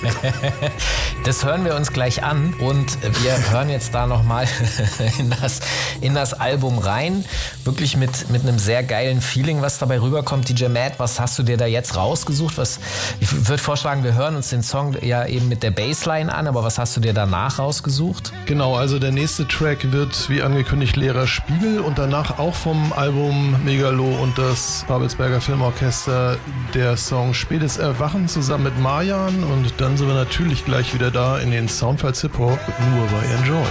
[1.24, 4.46] das hören wir uns gleich an und wir hören jetzt da noch mal
[5.18, 5.60] in in das,
[6.00, 7.24] in das Album rein.
[7.64, 10.48] Wirklich mit, mit einem sehr geilen Feeling, was dabei rüberkommt.
[10.48, 12.58] DJ Matt, was hast du dir da jetzt rausgesucht?
[12.58, 12.80] Was,
[13.20, 16.64] ich würde vorschlagen, wir hören uns den Song ja eben mit der Bassline an, aber
[16.64, 18.32] was hast du dir danach rausgesucht?
[18.46, 23.62] Genau, also der nächste Track wird wie angekündigt Leerer Spiegel und danach auch vom Album
[23.64, 26.36] Megalo und das Babelsberger Filmorchester
[26.74, 31.38] der Song Spätes Erwachen zusammen mit Marjan und dann sind wir natürlich gleich wieder da
[31.38, 32.58] in den Soundfiles Hip Hop
[32.94, 33.66] nur bei Enjoy.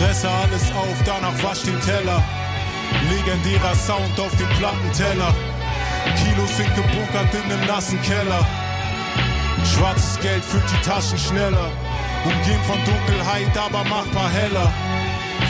[0.00, 2.24] Fresse alles auf, danach wasch den Teller.
[3.10, 5.34] Legendärer Sound auf dem Plattenteller.
[6.16, 8.46] Kilos sind gebunkert in einem nassen Keller.
[9.62, 11.70] Schwarzes Geld füllt die Taschen schneller.
[12.24, 14.72] Umgeben von Dunkelheit, aber machbar heller.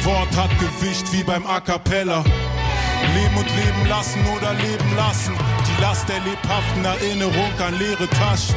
[0.02, 2.24] Wort hat Gewicht wie beim A Cappella.
[3.14, 5.34] Leben und leben lassen oder leben lassen.
[5.64, 8.56] Die Last der lebhaften Erinnerung an leere Taschen.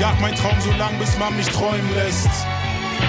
[0.00, 2.30] Jag mein Traum so lang, bis man mich träumen lässt.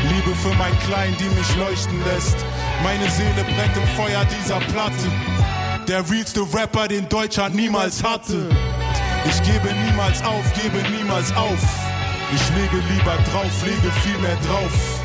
[0.10, 2.38] Liebe für mein Klein, die mich leuchten lässt.
[2.84, 5.12] Meine Seele brennt im Feuer dieser Platte.
[5.88, 8.50] Der realste Rapper, den Deutschland niemals hatte.
[9.26, 11.62] Ich gebe niemals auf, gebe niemals auf.
[12.34, 15.04] Ich lege lieber drauf, lege viel mehr drauf.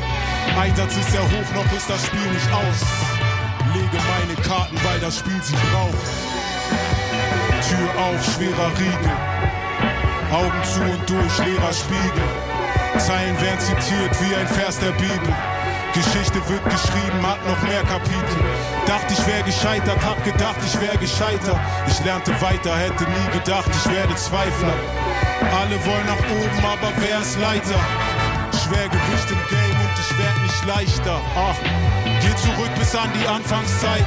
[0.59, 2.81] Einsatz ist sehr hoch, noch ist das Spiel nicht aus.
[3.73, 6.07] Lege meine Karten, weil das Spiel sie braucht.
[7.67, 9.17] Tür auf, schwerer Riegel.
[10.31, 12.50] Augen zu und durch, leerer Spiegel.
[12.99, 15.33] Zeilen werden zitiert wie ein Vers der Bibel.
[15.93, 18.37] Geschichte wird geschrieben, hat noch mehr Kapitel.
[18.85, 21.59] Dachte ich wäre gescheitert, hab gedacht ich wäre gescheiter.
[21.87, 24.73] Ich lernte weiter, hätte nie gedacht ich werde Zweifler.
[25.51, 27.79] Alle wollen nach oben, aber wer ist Leiter?
[28.55, 31.19] Schwergewicht im Game und ich werd nicht leichter.
[31.35, 31.57] Ach,
[32.21, 34.05] geh zurück bis an die Anfangszeiten.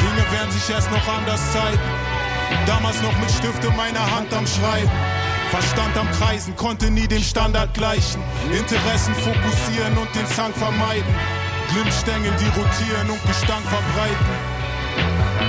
[0.00, 1.80] Dinge werden sich erst noch anders zeigen.
[2.66, 4.90] Damals noch mit Stift in meiner Hand am Schreiben.
[5.50, 8.22] Verstand am Kreisen, konnte nie dem Standard gleichen.
[8.50, 11.14] Interessen fokussieren und den Zank vermeiden.
[11.72, 14.26] Glimmstängeln, die rotieren und Gestank verbreiten.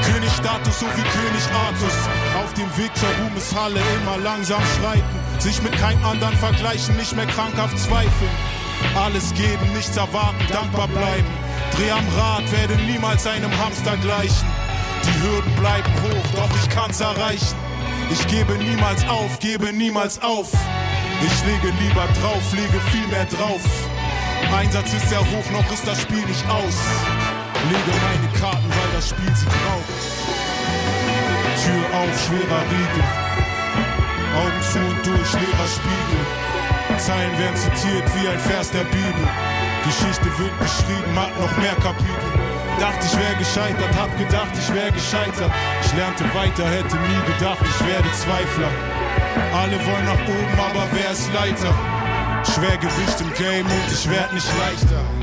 [0.04, 1.96] Königstatus so wie König Artus.
[2.44, 5.20] Auf dem Weg zur Ruhmeshalle immer langsam schreiten.
[5.40, 8.32] Sich mit keinem anderen vergleichen, nicht mehr krankhaft zweifeln.
[8.96, 11.28] Alles geben, nichts erwarten, dankbar bleiben.
[11.76, 14.48] Dreh am Rad, werde niemals einem Hamster gleichen.
[15.04, 17.65] Die Hürden bleiben hoch, doch ich kann's erreichen.
[18.10, 20.52] Ich gebe niemals auf, gebe niemals auf.
[21.22, 23.62] Ich lege lieber drauf, lege viel mehr drauf.
[24.56, 26.76] Einsatz ist sehr hoch, noch ist das Spiel nicht aus.
[27.70, 30.26] Lege meine Karten, weil das Spiel sie braucht.
[31.64, 33.04] Tür auf, schwerer Riegel.
[34.36, 36.98] Augen zu und durch, leerer Spiegel.
[36.98, 39.28] Zeilen werden zitiert wie ein Vers der Bibel.
[39.84, 42.45] Geschichte wird geschrieben, hat noch mehr Kapitel.
[42.80, 45.52] Dachte ich wäre gescheitert, hab gedacht ich wäre gescheitert.
[45.84, 48.70] Ich lernte weiter, hätte nie gedacht ich werde Zweifler.
[49.54, 51.74] Alle wollen nach oben, aber wer ist Leiter?
[52.44, 55.15] Schwergewicht im Game und ich werd nicht leichter.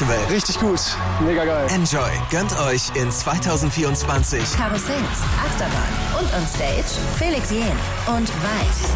[0.00, 0.18] Festival.
[0.30, 0.80] Richtig gut.
[1.20, 1.66] Mega geil.
[1.74, 4.96] Enjoy gönnt euch in 2024 Karussells,
[5.44, 8.88] Achterbahn und on Stage Felix Jähn und Weiß.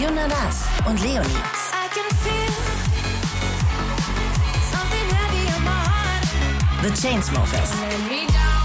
[0.00, 1.28] Juna Das und Leonie.
[6.82, 7.70] The Chainsmokers.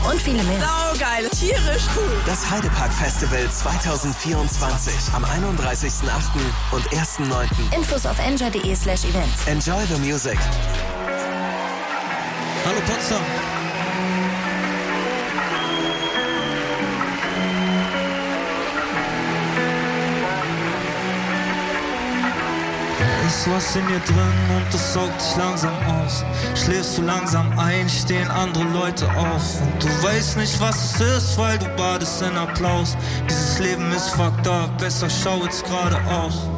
[0.10, 0.60] Und viele mehr.
[0.60, 2.22] Saugeil, tierisch cool.
[2.26, 6.02] Das Heidepark Festival 2024 am 31.08.
[6.72, 7.76] und 1.9.
[7.76, 9.46] Infos auf enjoy.de slash events.
[9.48, 10.38] Enjoy the music.
[12.65, 13.22] Hallo Potsdam.
[23.50, 26.24] Was in dir drin und das saugt dich langsam aus.
[26.56, 29.62] Schläfst du langsam ein, stehen andere Leute auf.
[29.62, 32.96] Und du weißt nicht, was es ist, weil du badest in Applaus.
[33.30, 36.50] Dieses Leben ist fucked up, besser schau jetzt geradeaus.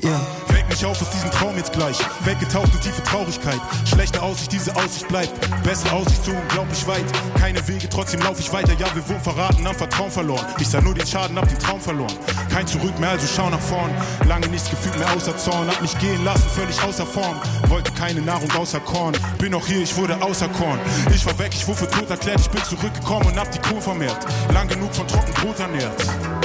[0.00, 0.10] Ja.
[0.10, 0.37] Yeah.
[0.78, 1.98] Mich auf aus diesem Traum jetzt gleich.
[2.24, 3.60] Weggetaucht in tiefe Traurigkeit.
[3.84, 5.32] Schlechte Aussicht, diese Aussicht bleibt.
[5.64, 7.04] Bessere Aussicht so unglaublich weit.
[7.36, 8.74] Keine Wege, trotzdem laufe ich weiter.
[8.78, 10.46] Ja, wir wurden verraten, haben Vertrauen verloren.
[10.60, 12.12] Ich sah nur den Schaden, hab den Traum verloren.
[12.52, 13.90] Kein Zurück mehr, also schau nach vorn.
[14.28, 15.66] Lange nichts gefühlt mehr außer Zorn.
[15.66, 17.40] Hab mich gehen lassen, völlig außer Form.
[17.66, 19.16] Wollte keine Nahrung außer Korn.
[19.38, 20.78] Bin auch hier, ich wurde außer Korn.
[21.12, 22.38] Ich war weg, ich wurde für tot erklärt.
[22.38, 24.24] Ich bin zurückgekommen und hab die Kuh vermehrt.
[24.54, 26.37] Lang genug von Trockenbrot ernährt.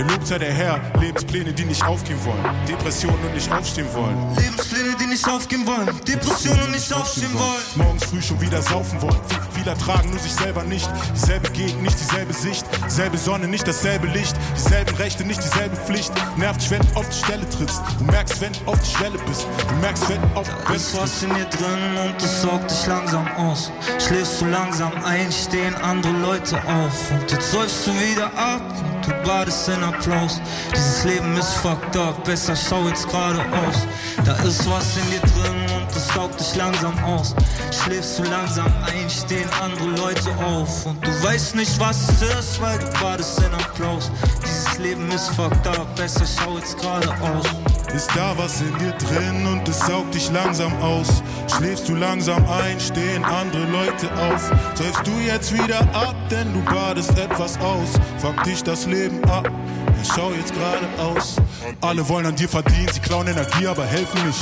[0.00, 2.42] Gelobt sei der Herr, Lebenspläne, die nicht aufgehen wollen.
[2.66, 4.34] Depressionen und nicht aufstehen wollen.
[4.34, 5.90] Lebenspläne, die nicht aufgehen wollen.
[6.08, 7.62] Depressionen und nicht aufstehen wollen.
[7.74, 9.20] Morgens früh schon wieder saufen wollen.
[9.52, 10.88] Viele tragen nur sich selber nicht.
[11.14, 12.64] Dieselbe Gegend, nicht dieselbe Sicht.
[12.88, 14.34] Selbe Sonne, nicht dasselbe Licht.
[14.56, 16.10] Dieselben Rechte, nicht dieselbe Pflicht.
[16.38, 17.82] Nervt dich, wenn du auf die Stelle trittst.
[17.98, 19.46] Du merkst, wenn du auf die Schwelle bist.
[19.68, 22.86] Du merkst, wenn du auf Da ist was in dir drin und das saugt dich
[22.86, 23.70] langsam aus.
[23.98, 27.10] Schläfst du langsam ein, stehen andere Leute auf.
[27.10, 28.62] Und jetzt säufst du wieder ab
[29.10, 30.40] du badest in Applaus.
[30.74, 33.86] Dieses Leben ist fucked up, besser schau jetzt geradeaus.
[34.24, 37.34] Da ist was in dir drin und das saugt dich langsam aus.
[37.70, 40.86] Schläfst du langsam ein, stehen andere Leute auf.
[40.86, 44.10] Und du weißt nicht, was es ist, weil du badest in Applaus.
[44.42, 47.46] Dieses Leben ist fucked up, besser schau jetzt geradeaus.
[47.94, 51.22] Ist da was in dir drin und es saugt dich langsam aus?
[51.54, 54.50] Schläfst du langsam ein, stehen andere Leute auf?
[54.74, 57.90] Säufst du jetzt wieder ab, denn du badest etwas aus?
[58.18, 61.36] Fuck dich das Leben ab, ja, schau jetzt geradeaus.
[61.80, 64.40] Alle wollen an dir verdienen, sie klauen Energie, aber helfen nicht.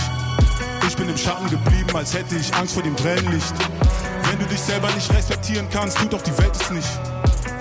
[0.87, 3.43] Ich bin im Schatten geblieben, als hätte ich Angst vor dem grellen.
[4.25, 6.89] Wenn du dich selber nicht respektieren kannst, tut doch die Welt es nicht.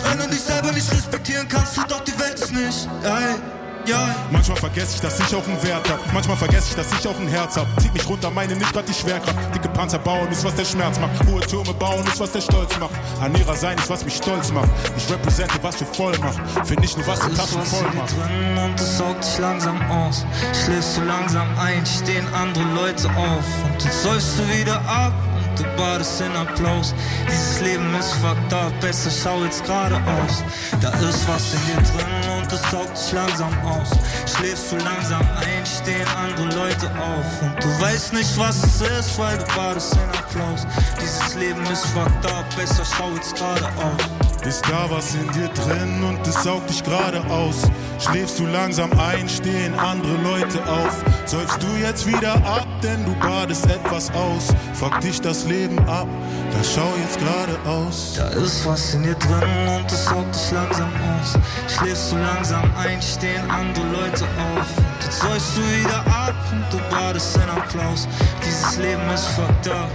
[0.03, 2.87] Wenn du dich selber nicht respektieren kannst, tut doch die Welt es nicht.
[3.03, 3.56] Ey.
[3.87, 4.13] Ja.
[4.31, 6.13] Manchmal vergesse ich, dass ich auch einen Wert hab.
[6.13, 7.67] Manchmal vergesse ich, dass ich auch ein Herz hab.
[7.79, 9.55] Zieht mich runter, meine nicht grad die Schwerkraft.
[9.55, 11.25] Dicke Panzer bauen ist, was der Schmerz macht.
[11.25, 12.91] Hohe Türme bauen ist, was der Stolz macht.
[13.21, 14.69] Anierer sein ist, was mich stolz macht.
[14.97, 16.67] Ich repräsente, was du voll macht.
[16.67, 18.11] Find nicht nur, was die Taschen voll macht.
[18.11, 20.25] drin und es saugt dich langsam aus.
[20.65, 23.45] Schläfst du langsam ein, stehen andere Leute auf.
[23.63, 26.93] Und jetzt säufst du wieder ab und du badest in Applaus.
[27.31, 30.43] Dieses Leben ist fucked up, besser schau jetzt geradeaus.
[30.81, 33.89] Da ist was in dir drin und es saugt dich langsam aus.
[34.25, 37.41] Schläfst du langsam ein, stehen andere Leute auf.
[37.41, 40.65] Und du weißt nicht, was es ist, weil du badest in Applaus.
[41.01, 44.26] Dieses Leben ist fucked up, besser schau jetzt geradeaus.
[44.45, 47.63] Ist da was in dir drin und es saugt dich gerade aus?
[47.99, 51.03] Schläfst du langsam ein, stehen andere Leute auf?
[51.25, 54.47] Säufst du jetzt wieder ab, denn du badest etwas aus?
[54.73, 56.07] Fuck dich das Leben ab,
[56.51, 58.13] da schau jetzt gerade aus.
[58.15, 61.37] Da ist was in dir drin und es saugt dich langsam aus.
[61.67, 64.67] Schläfst du langsam ein, stehen andere Leute auf.
[65.03, 68.07] Jetzt säufst du wieder ab und du badest in Applaus.
[68.45, 69.89] Dieses Leben ist fucked up.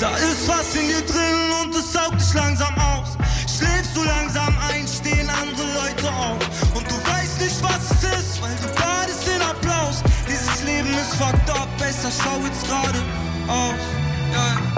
[0.00, 3.16] Da ist was in dir drin und es saugt dich langsam aus.
[3.46, 6.38] Schläfst du langsam ein, stehen andere Leute auf.
[6.74, 10.02] Und du weißt nicht, was es ist, weil du badest in Applaus.
[10.28, 12.98] Dieses Leben ist fucked up, besser schau jetzt gerade
[13.48, 13.74] aus.
[14.32, 14.69] Ja.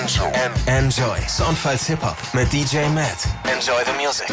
[0.00, 0.32] Enjoy.
[0.66, 1.18] Enjoy.
[1.28, 3.28] Soundfiles Hip-Hop mit DJ Matt.
[3.44, 4.26] Enjoy the music.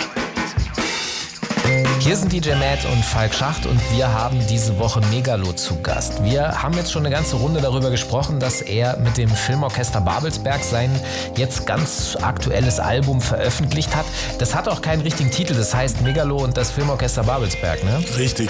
[2.00, 6.24] Hier sind DJ Matt und Falk Schacht und wir haben diese Woche Megalo zu Gast.
[6.24, 10.64] Wir haben jetzt schon eine ganze Runde darüber gesprochen, dass er mit dem Filmorchester Babelsberg
[10.64, 10.98] sein
[11.36, 14.06] jetzt ganz aktuelles Album veröffentlicht hat.
[14.38, 18.02] Das hat auch keinen richtigen Titel, das heißt Megalo und das Filmorchester Babelsberg, ne?
[18.18, 18.50] Richtig.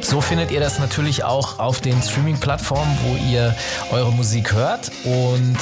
[0.00, 3.54] So findet ihr das natürlich auch auf den Streaming-Plattformen, wo ihr
[3.90, 4.90] eure Musik hört.
[5.04, 5.58] Und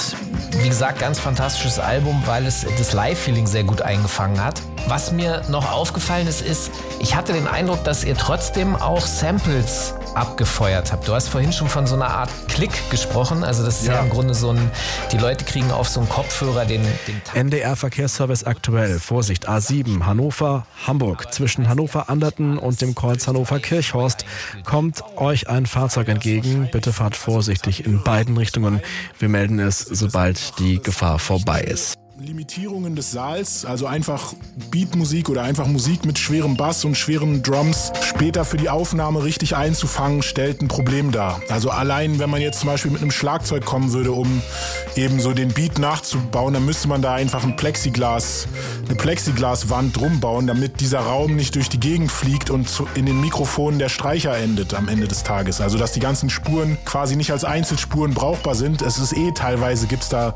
[0.62, 4.60] wie gesagt, ganz fantastisches Album, weil es das Live-Feeling sehr gut eingefangen hat.
[4.88, 6.70] Was mir noch aufgefallen ist, ist,
[7.00, 11.06] ich hatte den Eindruck, dass ihr trotzdem auch Samples abgefeuert habt.
[11.08, 13.44] Du hast vorhin schon von so einer Art Klick gesprochen.
[13.44, 14.70] Also das ist ja, ja im Grunde so ein,
[15.12, 18.98] die Leute kriegen auf so einen Kopfhörer den, den NDR Verkehrsservice aktuell.
[18.98, 21.32] Vorsicht, A7, Hannover, Hamburg.
[21.32, 24.24] Zwischen Hannover-Anderten und dem Kreuz Hannover-Kirchhorst
[24.64, 26.68] kommt euch ein Fahrzeug entgegen.
[26.72, 28.80] Bitte fahrt vorsichtig in beiden Richtungen.
[29.18, 31.98] Wir melden es, sobald die Gefahr vorbei ist.
[32.18, 34.32] Limitierungen des Saals, also einfach
[34.70, 39.54] Beatmusik oder einfach Musik mit schwerem Bass und schweren Drums später für die Aufnahme richtig
[39.54, 41.42] einzufangen, stellt ein Problem dar.
[41.50, 44.40] Also allein, wenn man jetzt zum Beispiel mit einem Schlagzeug kommen würde, um
[44.94, 48.48] eben so den Beat nachzubauen, dann müsste man da einfach ein Plexiglas,
[48.86, 53.20] eine Plexiglaswand drum bauen, damit dieser Raum nicht durch die Gegend fliegt und in den
[53.20, 55.60] Mikrofonen der Streicher endet am Ende des Tages.
[55.60, 58.80] Also dass die ganzen Spuren quasi nicht als Einzelspuren brauchbar sind.
[58.80, 60.34] Es ist eh teilweise gibt's da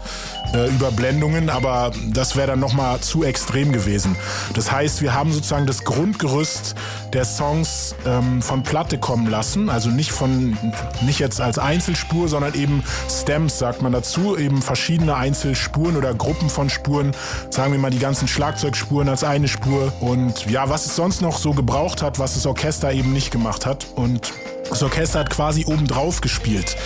[0.52, 4.16] äh, Überblendungen, aber aber das wäre dann nochmal zu extrem gewesen.
[4.54, 6.74] Das heißt, wir haben sozusagen das Grundgerüst
[7.12, 10.56] der Songs ähm, von Platte kommen lassen, also nicht von,
[11.02, 16.50] nicht jetzt als Einzelspur, sondern eben Stems, sagt man dazu, eben verschiedene Einzelspuren oder Gruppen
[16.50, 17.12] von Spuren,
[17.50, 19.92] sagen wir mal die ganzen Schlagzeugspuren als eine Spur.
[20.00, 23.66] Und ja, was es sonst noch so gebraucht hat, was das Orchester eben nicht gemacht
[23.66, 23.86] hat.
[23.94, 24.32] Und
[24.68, 26.76] das Orchester hat quasi obendrauf gespielt.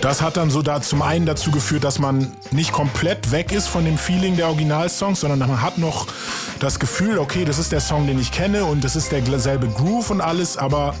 [0.00, 3.68] Das hat dann so da zum einen dazu geführt, dass man nicht komplett weg ist
[3.68, 6.06] von dem Feeling der Originalsongs, sondern man hat noch
[6.58, 10.10] das Gefühl, okay, das ist der Song, den ich kenne und das ist derselbe Groove
[10.10, 10.94] und alles, aber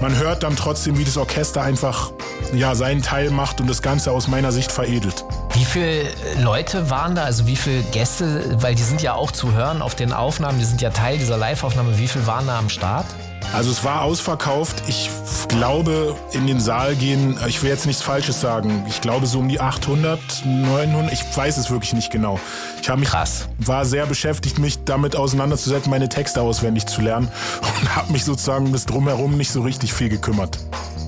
[0.00, 2.12] man hört dann trotzdem, wie das Orchester einfach
[2.52, 5.24] ja, seinen Teil macht und das Ganze aus meiner Sicht veredelt.
[5.52, 6.04] Wie viele
[6.40, 9.96] Leute waren da, also wie viele Gäste, weil die sind ja auch zu hören auf
[9.96, 13.06] den Aufnahmen, die sind ja Teil dieser Live-Aufnahme, wie viele waren da am Start?
[13.52, 14.82] Also es war ausverkauft.
[14.88, 15.10] Ich
[15.48, 19.48] glaube, in den Saal gehen, ich will jetzt nichts Falsches sagen, ich glaube so um
[19.48, 22.40] die 800, 900, ich weiß es wirklich nicht genau.
[22.82, 23.48] Ich habe mich Krass.
[23.58, 27.28] war sehr beschäftigt, mich damit auseinanderzusetzen, meine Texte auswendig zu lernen
[27.80, 30.58] und habe mich sozusagen bis drumherum nicht so richtig viel gekümmert.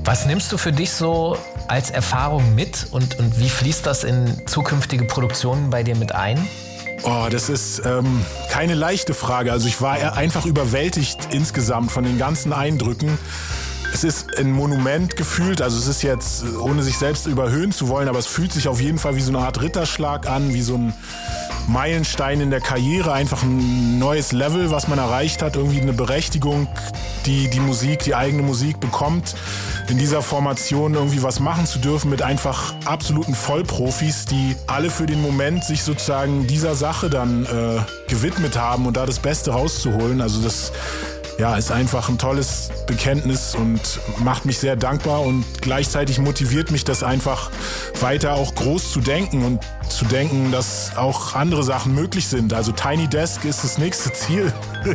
[0.05, 4.47] Was nimmst du für dich so als Erfahrung mit und, und wie fließt das in
[4.47, 6.47] zukünftige Produktionen bei dir mit ein?
[7.09, 9.53] Oh, das ist ähm, keine leichte Frage.
[9.53, 13.17] Also ich war einfach überwältigt insgesamt von den ganzen Eindrücken.
[13.95, 18.09] Es ist ein Monument gefühlt, also es ist jetzt, ohne sich selbst überhöhen zu wollen,
[18.09, 20.75] aber es fühlt sich auf jeden Fall wie so eine Art Ritterschlag an, wie so
[20.75, 20.93] ein
[21.69, 26.67] Meilenstein in der Karriere, einfach ein neues Level, was man erreicht hat, irgendwie eine Berechtigung,
[27.25, 29.37] die die Musik, die eigene Musik bekommt,
[29.89, 35.07] in dieser Formation irgendwie was machen zu dürfen mit einfach absoluten Vollprofis, die alle für
[35.07, 37.79] den Moment sich sozusagen dieser Sache dann äh,
[38.09, 40.21] gewidmet haben und da das Beste rauszuholen.
[40.21, 40.73] Also das
[41.39, 43.81] ja, ist einfach ein tolles Bekenntnis und
[44.19, 47.51] macht mich sehr dankbar und gleichzeitig motiviert mich das einfach
[48.01, 52.53] weiter auch groß zu denken und zu denken, dass auch andere Sachen möglich sind.
[52.55, 54.53] Also Tiny Desk ist das nächste Ziel.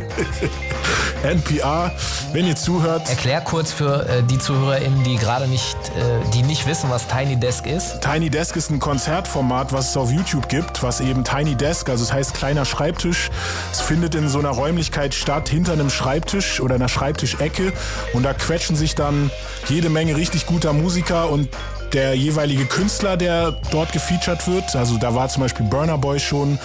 [1.22, 1.92] NPR,
[2.32, 3.08] wenn ihr zuhört.
[3.08, 7.36] Erklär kurz für äh, die ZuhörerInnen, die gerade nicht, äh, die nicht wissen, was Tiny
[7.36, 8.00] Desk ist.
[8.00, 12.02] Tiny Desk ist ein Konzertformat, was es auf YouTube gibt, was eben Tiny Desk, also
[12.02, 13.30] es das heißt kleiner Schreibtisch.
[13.70, 17.72] Es findet in so einer Räumlichkeit statt, hinter einem Schreibtisch oder einer Schreibtischecke.
[18.12, 19.30] Und da quetschen sich dann
[19.68, 21.48] jede Menge richtig guter Musiker und
[21.92, 24.74] der jeweilige Künstler, der dort gefeatured wird.
[24.76, 26.58] Also da war zum Beispiel Burner Boy schon.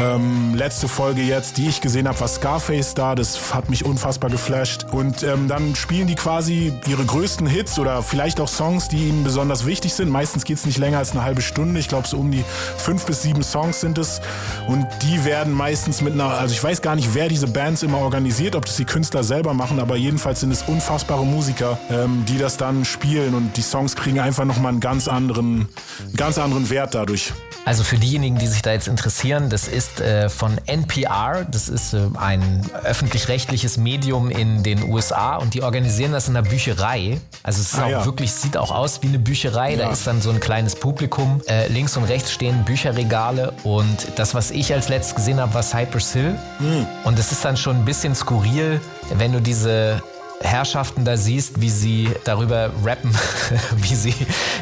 [0.00, 3.14] Ähm, letzte Folge jetzt, die ich gesehen habe, war Scarface da.
[3.14, 4.86] Das hat mich unfassbar geflasht.
[4.92, 9.24] Und ähm, dann spielen die quasi ihre größten Hits oder vielleicht auch Songs, die ihnen
[9.24, 10.08] besonders wichtig sind.
[10.08, 11.80] Meistens geht es nicht länger als eine halbe Stunde.
[11.80, 12.44] Ich glaube, so um die
[12.76, 14.20] fünf bis sieben Songs sind es.
[14.68, 17.98] Und die werden meistens mit einer, also ich weiß gar nicht, wer diese Bands immer
[17.98, 22.38] organisiert, ob das die Künstler selber machen, aber jedenfalls sind es unfassbare Musiker, ähm, die
[22.38, 25.68] das dann spielen und die Songs kriegen einfach noch nochmal einen ganz anderen,
[26.16, 27.32] ganz anderen Wert dadurch.
[27.64, 31.94] Also für diejenigen, die sich da jetzt interessieren, das ist äh, von NPR, das ist
[31.94, 37.20] äh, ein öffentlich-rechtliches Medium in den USA und die organisieren das in einer Bücherei.
[37.42, 38.04] Also es ist ah, auch ja.
[38.04, 39.84] wirklich, sieht auch aus wie eine Bücherei, ja.
[39.84, 41.42] da ist dann so ein kleines Publikum.
[41.48, 45.62] Äh, links und rechts stehen Bücherregale und das, was ich als letztes gesehen habe, war
[45.62, 46.38] Cypress Hill.
[46.58, 46.86] Mhm.
[47.04, 48.80] Und es ist dann schon ein bisschen skurril,
[49.14, 50.02] wenn du diese
[50.42, 53.14] Herrschaften da siehst, wie sie darüber rappen,
[53.76, 54.14] wie sie,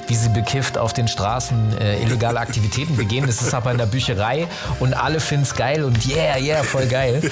[0.09, 3.27] wie sie bekifft auf den Straßen äh, illegale Aktivitäten begehen.
[3.27, 4.49] Das ist aber in der Bücherei
[4.81, 7.23] und alle finden es geil und yeah, yeah, voll geil.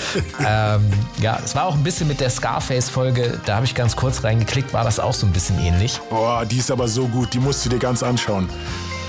[0.46, 4.22] ähm, ja, es war auch ein bisschen mit der Scarface-Folge, da habe ich ganz kurz
[4.22, 6.00] reingeklickt, war das auch so ein bisschen ähnlich.
[6.08, 8.48] Boah, die ist aber so gut, die musst du dir ganz anschauen.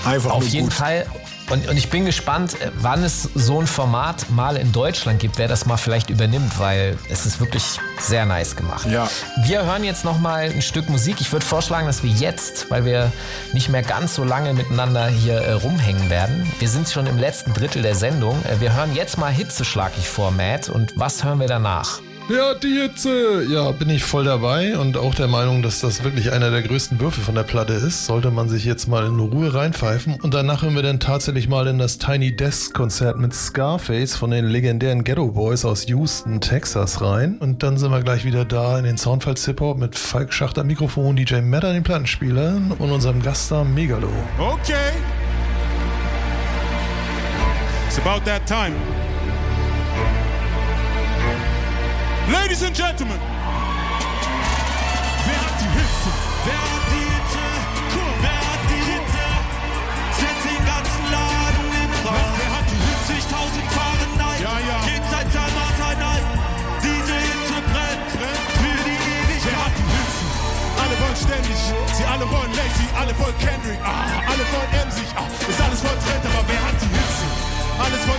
[0.04, 0.74] Einfach Auf jeden gut.
[0.74, 1.06] Fall
[1.50, 5.38] Und, und ich bin gespannt, äh, wann es so ein Format mal in Deutschland gibt,
[5.38, 8.86] wer das mal vielleicht übernimmt, weil es ist wirklich sehr nice gemacht.
[8.86, 9.08] Ja.
[9.44, 11.20] Wir hören jetzt noch mal ein Stück Musik.
[11.20, 13.10] Ich würde vorschlagen, dass wir jetzt, weil wir
[13.52, 17.54] nicht mehr ganz so lange miteinander hier äh, rumhängen werden, wir sind schon im letzten
[17.54, 18.42] Drittel der Sendung.
[18.44, 20.68] Äh, wir hören jetzt mal Hitze schlag ich vor, Matt.
[20.68, 22.00] Und was hören wir danach?
[22.28, 23.44] Ja, die Hitze.
[23.48, 27.00] Ja, bin ich voll dabei und auch der Meinung, dass das wirklich einer der größten
[27.00, 28.04] Würfe von der Platte ist.
[28.04, 30.20] Sollte man sich jetzt mal in Ruhe reinpfeifen.
[30.20, 34.30] Und danach hören wir dann tatsächlich mal in das Tiny Desk Konzert mit Scarface von
[34.30, 37.38] den legendären Ghetto Boys aus Houston, Texas rein.
[37.38, 40.64] Und dann sind wir gleich wieder da in den Soundfalls Hip Hop mit Falk Schachter
[40.64, 44.12] Mikrofon, DJ Matt an den Plattenspielern und unserem Gaststar Megalo.
[44.38, 44.92] Okay.
[47.86, 48.74] It's about that time.
[52.28, 53.16] Ladies and Gentlemen.
[55.24, 56.10] Wer hat die Hitze?
[56.44, 57.44] Wer hat die Hitze?
[57.96, 58.12] Cool.
[58.20, 59.24] Wer hat die Hitze?
[60.12, 62.36] Setzt den ganzen Laden in Brand.
[62.36, 63.16] Wer hat die Hitze?
[63.32, 64.40] 70.000 Fahrenheit.
[64.44, 64.76] Ja, ja.
[64.92, 66.24] Jenseits der Maßeinheit.
[66.84, 68.08] Diese Hitze brennt.
[68.12, 68.44] brennt.
[68.60, 69.48] Für die Ewigkeit.
[69.48, 70.24] Wer hat die Hitze?
[70.84, 71.58] Alle wollen ständig.
[71.96, 72.86] Sie alle wollen Lazy.
[72.92, 73.80] Alle wollen Kendrick.
[73.80, 75.08] Ah, alle wollen emsig.
[75.16, 76.27] Ah, ist alles voll Trend.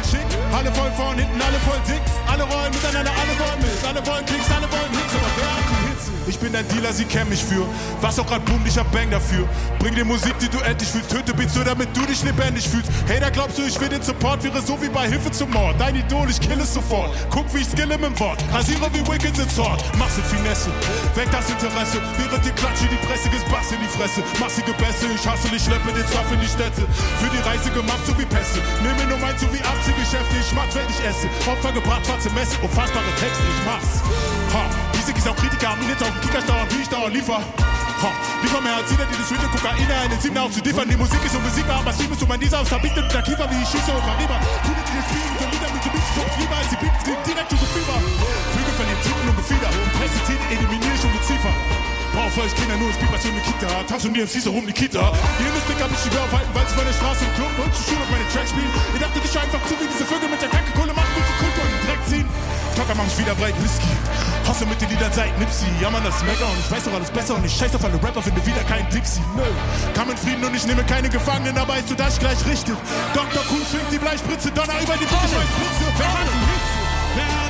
[0.09, 2.01] Schick, alle voll vorn, hinten, alle voll dick.
[2.27, 3.79] Alle rollen miteinander, alle wollen mit.
[3.87, 5.78] Alle wollen Klicks, alle wollen Hits, aber wer?
[6.27, 7.65] Ich bin dein Dealer, sie kennen mich für.
[8.01, 9.47] Was auch grad boomt, ich hab Bang dafür.
[9.79, 11.09] Bring dir Musik, die du endlich fühlst.
[11.09, 12.89] Töte Beats so, damit du dich lebendig fühlst.
[13.07, 15.75] Hey, da glaubst du, ich will den Support, wäre so wie bei Hilfe zum Mord.
[15.79, 17.11] Dein Idol, ich kill es sofort.
[17.29, 18.43] Guck, wie ich skill im Wort.
[18.53, 19.83] Rasiere wie Wicked in Sword.
[19.97, 20.69] Mach's in Finesse,
[21.15, 21.97] weg das Interesse.
[22.17, 24.21] Während dir klatsche die Presse, Bass in die Fresse.
[24.39, 26.85] Massige Bässe, ich hasse dich, schleppe den Zaff in die Städte.
[27.19, 28.61] Für die Reise gemacht, so wie Pässe.
[28.83, 30.37] Nimm mir nur mein so wie Abziehgeschäfte.
[30.39, 31.27] Ich mach's, wenn ich esse.
[31.49, 32.57] Opfer gebracht, schwarze Messe.
[32.61, 34.01] Unfassbare Texte, ich mach's.
[34.53, 34.63] Ha,
[35.19, 37.35] Kies auch Kritiker jetzt auf dem Kicker dauern, wie ich dauer liefer.
[37.35, 38.09] Ha,
[38.41, 40.87] liefer mehr als jeder, die das wilde Kokaine in den Siebener auch zu liefern.
[40.87, 43.43] Die Musik ist unbesiegbar, aber Sieben ist um ein dieser aus Verbietet mit der Kiefer,
[43.51, 44.39] wie ich schieße und Kaliber.
[44.63, 47.23] Kuhle, die das Fliegen, so wieder mit so Beats, guck's lieber als die Beats, klingt
[47.27, 47.97] direkt und Fieber.
[48.55, 49.71] Flügel verlieren Titel und Gefieder.
[49.75, 51.53] Die Pestizide eliminiere ich und Geziefer.
[52.15, 53.69] Brauch für euch Kinder nur, spielt bei so eine Kita.
[53.91, 55.03] Tanz und im Caesar rum, Nikita.
[55.35, 57.83] Die Industrie kann mich schwer aufhalten, weil sie von der Straße und Club und zu
[57.83, 58.71] Schule meine Tracks spielen.
[58.71, 61.08] Ihr dachtet, ich einfach zu, wie diese Vögel mit der Kacke Kohle machen
[62.09, 62.27] ziehen.
[62.75, 63.93] Tocker mach ich wieder breit Whisky.
[64.47, 65.69] Hasse mit den Liedern seit Nipsey.
[65.81, 68.01] Ja, man, das mega und ich weiß doch alles besser und ich scheiß auf alle
[68.01, 69.21] Rapper, finde wieder kein Dixie.
[69.35, 69.43] Nö.
[69.93, 72.75] Kam in Frieden und ich nehme keine Gefangenen, aber ist du das gleich richtig.
[73.13, 73.43] Dr.
[73.49, 75.37] Kuhn schwingt die Bleispritze, Donner über die ich Spritze.
[75.97, 76.79] Wer hat die Hitze?
[77.15, 77.48] Wer hat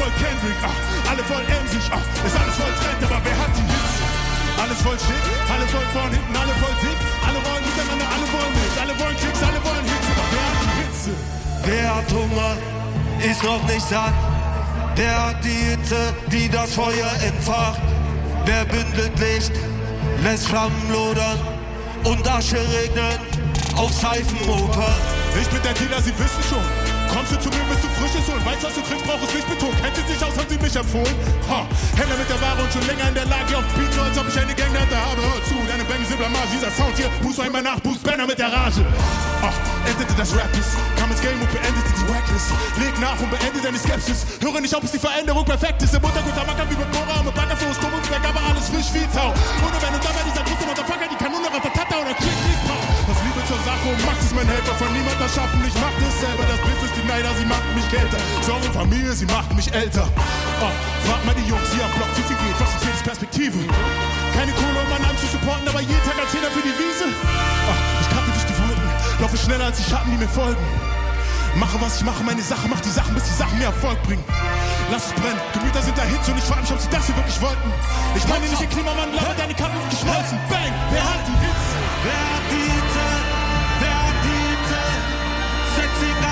[0.00, 3.66] Wollen Kendrick, ach, alle wollen emsig, ach, ist alles voll Trend, aber wer hat die
[3.68, 4.00] Hitze?
[4.56, 8.54] Alles voll schick, alle voll vorn, hinten, alle voll dick, alle wollen miteinander, alle wollen
[8.56, 11.12] mit, alle wollen Klicks, alle wollen Hits, aber wer hat die Hitze?
[11.68, 12.52] Wer hat Hunger,
[13.30, 14.14] ist noch nicht satt.
[14.96, 16.00] Wer hat die Hitze,
[16.32, 17.82] die das Feuer entfacht?
[18.46, 19.52] Wer bündelt Licht,
[20.22, 21.38] lässt Flammen lodern
[22.04, 23.20] und Asche regnen
[23.76, 24.92] auf Seifenoper?
[25.40, 26.79] Ich bin der Dealer, Sie wissen schon.
[27.10, 28.44] Kommst du zu mir, bist du frisches holen.
[28.46, 29.74] Weißt was du kriegst, brauchst es nicht betont.
[29.82, 31.16] Kennt sie sich aus, haben sie mich empfohlen?
[31.50, 31.66] Ha,
[31.98, 34.28] Händler mit der Ware und schon länger in der Lage auf Beat, so als ob
[34.30, 35.18] ich eine Gang da habe.
[35.18, 36.54] Hör zu, deine Bang ist Blamage.
[36.54, 38.86] Dieser Sound hier, muss einmal nach, Boost Banner mit der Rage.
[39.42, 39.56] Ach,
[39.90, 42.50] endete das Rap ist, kam ins Game und beendete die Wacklist.
[42.78, 44.26] Leg nach und beende deine Skepsis.
[44.38, 45.94] Höre nicht, ob es die Veränderung perfekt ist.
[45.94, 49.06] Im Muttergut am Acker wie mit Cora, mit Butterflows, Dumm und aber alles frisch wie
[49.10, 49.34] Tau.
[49.34, 52.60] Ohne wenn und dabei dieser große Motherfucker, die kann nur noch Ratata oder Quick Quick
[52.68, 52.79] Pau.
[53.64, 54.74] Sache und Macht ist mein Helfer.
[54.74, 56.44] Von niemand das schaffen, ich mach das selber.
[56.48, 58.20] Das Business, die Neider, sie macht mich kälter.
[58.42, 60.06] Sorge Familie, sie macht mich älter.
[60.60, 60.72] Oh,
[61.06, 62.56] frag mal die Jungs hier am Block, wie sie geht.
[62.58, 63.58] Was ist jedes Perspektive?
[64.36, 67.06] Keine Kohle, um meinen Arm zu supporten, aber jeden Tag als Zehner für die Wiese.
[67.12, 68.88] Ach, ich kappe durch die Wolken,
[69.20, 70.64] laufe schneller als die Schatten, die mir folgen.
[71.56, 74.22] Mache, was ich mache, meine Sache, mach die Sachen, bis die Sachen mir Erfolg bringen.
[74.90, 77.40] Lass es brennen, Gemüter sind erhitzt und ich frage mich, ob sie das hier wirklich
[77.40, 77.70] wollten.
[78.14, 80.38] Ich meine nicht den Klimawandel, aber deine ist geschmolzen.
[80.48, 81.70] Bang, wer hat die Hitze?
[82.06, 82.79] Wer hat die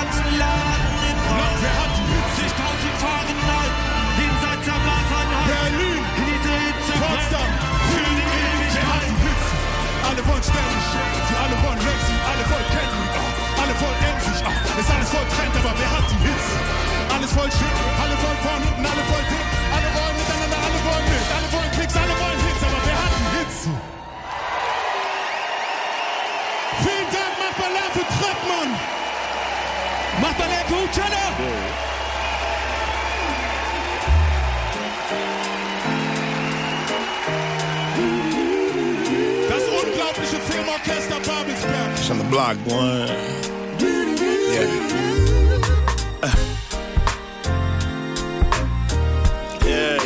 [0.09, 1.57] ganzen Laden in Brand.
[1.61, 2.49] Wer hat die Hitze?
[2.49, 3.73] 60.000 Fahrenheit,
[4.17, 5.45] jenseits der Maßeinheit.
[5.53, 7.51] Berlin, Diese Hitze Potsdam,
[7.93, 9.13] für die Ewigkeit.
[10.09, 10.85] Alle wollen ständig,
[11.29, 15.53] sie alle wollen Lexi, alle wollen ah, alle wollen emsig, ah, ist alles voll Trend,
[15.61, 16.55] aber wer hat die Hitze?
[17.13, 19.28] Alles voll schick, alle voll vorn, hinten, alle voll
[42.39, 42.57] block.
[49.65, 49.97] Yeah.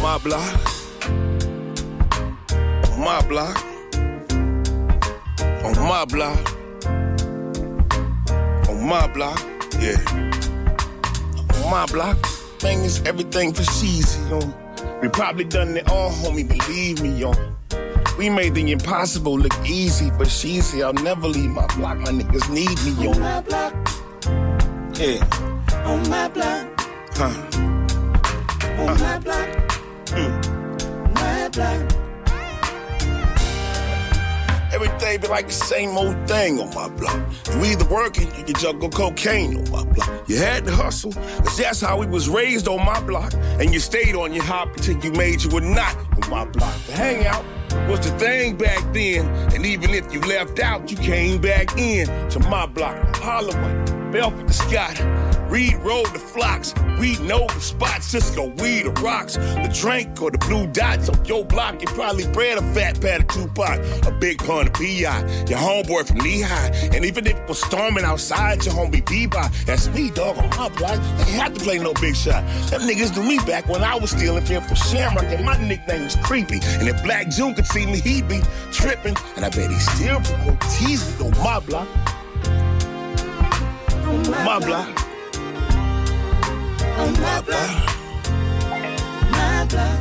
[0.00, 0.60] My block.
[2.88, 3.64] On my block.
[5.64, 6.54] On my block.
[8.68, 9.42] On my block.
[9.78, 9.98] Yeah.
[11.54, 12.31] On my block.
[12.62, 14.38] Thing is everything for cheesy, yo.
[15.02, 17.32] We probably done it all, homie, believe me, yo.
[18.16, 20.80] We made the impossible look easy, but cheesy.
[20.80, 21.98] I'll never leave my block.
[21.98, 23.10] My niggas need me, yo.
[23.10, 23.74] On my block.
[24.96, 25.24] Yeah.
[25.86, 26.80] On my block.
[27.14, 27.34] Huh.
[28.78, 29.48] On my block.
[30.14, 31.14] Mm.
[31.14, 32.01] My block.
[34.84, 37.20] Everything be like the same old thing on my block.
[37.52, 40.28] You either working, you can juggle cocaine on my block.
[40.28, 43.32] You had to hustle, cause that's how we was raised on my block.
[43.60, 46.74] And you stayed on your hop until you made you a knot on my block.
[46.86, 47.44] The hangout
[47.88, 49.28] was the thing back then.
[49.54, 53.16] And even if you left out, you came back in to my block.
[53.16, 54.98] Holloway, Belford the Scott,
[55.52, 60.30] Reed Road the Flocks, we know the spot, Cisco, we the rocks, the drink or
[60.30, 61.78] the blue dots on your block.
[61.82, 66.08] You probably bred a fat pat of Tupac, a big pun of P.I., your homeboy
[66.08, 66.68] from Lehigh.
[66.94, 70.70] And even if it was storming outside, your homie P.B.I., that's me, dog, on my
[70.70, 70.98] block.
[70.98, 72.42] I ain't have to play no big shot.
[72.70, 76.04] Them niggas knew me back when I was stealing pin for Shamrock, and my nickname
[76.04, 76.60] was Creepy.
[76.80, 78.40] And if Black June could see me, he'd be
[78.72, 79.16] tripping.
[79.36, 80.22] And I bet he still
[80.78, 81.88] tease me on my block.
[84.06, 85.01] On My block.
[87.02, 87.70] On my block.
[89.32, 89.98] My block.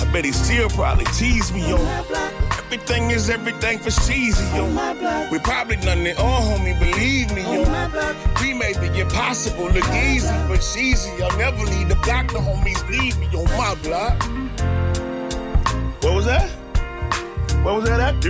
[0.00, 1.76] I bet he still probably tease me, yo.
[1.76, 2.42] On.
[2.58, 4.64] Everything is everything for cheesy, yo.
[4.64, 5.32] On my block.
[5.32, 7.64] We probably done it all, homie, believe me, yo.
[7.64, 8.14] On my block.
[8.40, 11.10] We made the impossible look easy, but cheesy.
[11.20, 14.22] I'll never leave the block, the homies leave me on my block.
[16.04, 16.48] What was that?
[17.64, 18.24] What was that at?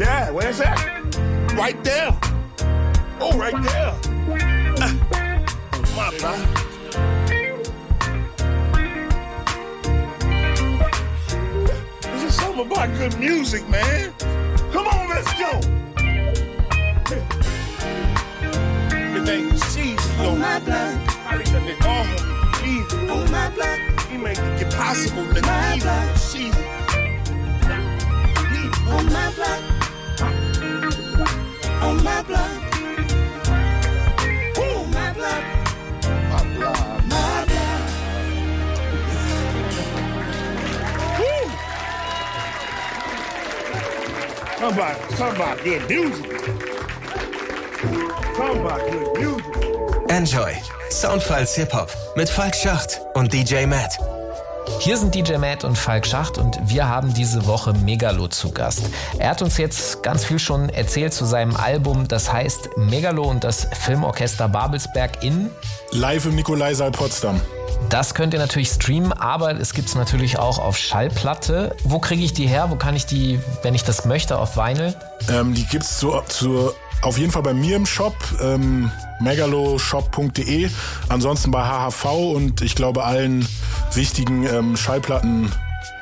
[0.00, 0.78] Yeah, where's that?
[1.54, 2.18] Right there.
[3.20, 4.15] Oh, right there.
[6.16, 6.56] On my block.
[12.00, 14.14] This is something about good music, man.
[14.72, 15.60] Come on, let's go.
[18.96, 20.24] Everything is cheesy.
[20.24, 21.06] On my block.
[21.06, 22.64] Probably done it all, homie.
[22.64, 23.08] Easy.
[23.10, 23.78] On my block.
[24.10, 26.14] We make it impossible look My block.
[26.14, 26.62] Cheesy.
[28.88, 29.62] On my block.
[31.82, 32.55] On my block.
[44.58, 46.40] Talk about, talk about good music.
[48.36, 49.44] Talk about good music.
[50.08, 50.56] Enjoy.
[50.88, 53.98] Soundfiles Hip-Hop mit Falk Schacht und DJ Matt.
[54.78, 58.88] Hier sind DJ Matt und Falk Schacht und wir haben diese Woche Megalo zu Gast.
[59.18, 63.44] Er hat uns jetzt ganz viel schon erzählt zu seinem Album, das heißt Megalo und
[63.44, 65.50] das Filmorchester Babelsberg in.
[65.90, 67.42] Live im Nikolaisaal Potsdam.
[67.88, 71.76] Das könnt ihr natürlich streamen, aber es gibt es natürlich auch auf Schallplatte.
[71.84, 72.70] Wo kriege ich die her?
[72.70, 74.94] Wo kann ich die, wenn ich das möchte, auf Vinyl?
[75.30, 76.72] Ähm, die gibt's zu, zu,
[77.02, 80.68] auf jeden Fall bei mir im Shop, ähm, megaloshop.de.
[81.08, 82.04] Ansonsten bei HHV
[82.34, 83.46] und ich glaube allen
[83.92, 84.76] wichtigen ähm,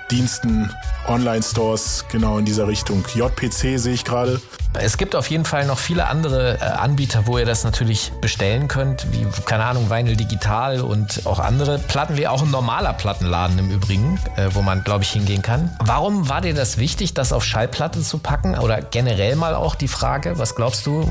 [0.05, 0.71] Schallplattendiensten,
[1.09, 3.05] Online-Stores, genau in dieser Richtung.
[3.15, 4.41] JPC sehe ich gerade.
[4.75, 8.69] Es gibt auf jeden Fall noch viele andere äh, Anbieter, wo ihr das natürlich bestellen
[8.69, 13.59] könnt, wie, keine Ahnung, Vinyl Digital und auch andere Platten, wie auch ein normaler Plattenladen
[13.59, 15.75] im Übrigen, äh, wo man, glaube ich, hingehen kann.
[15.81, 18.59] Warum war dir das wichtig, das auf Schallplatte zu packen?
[18.59, 21.11] Oder generell mal auch die Frage, was glaubst du?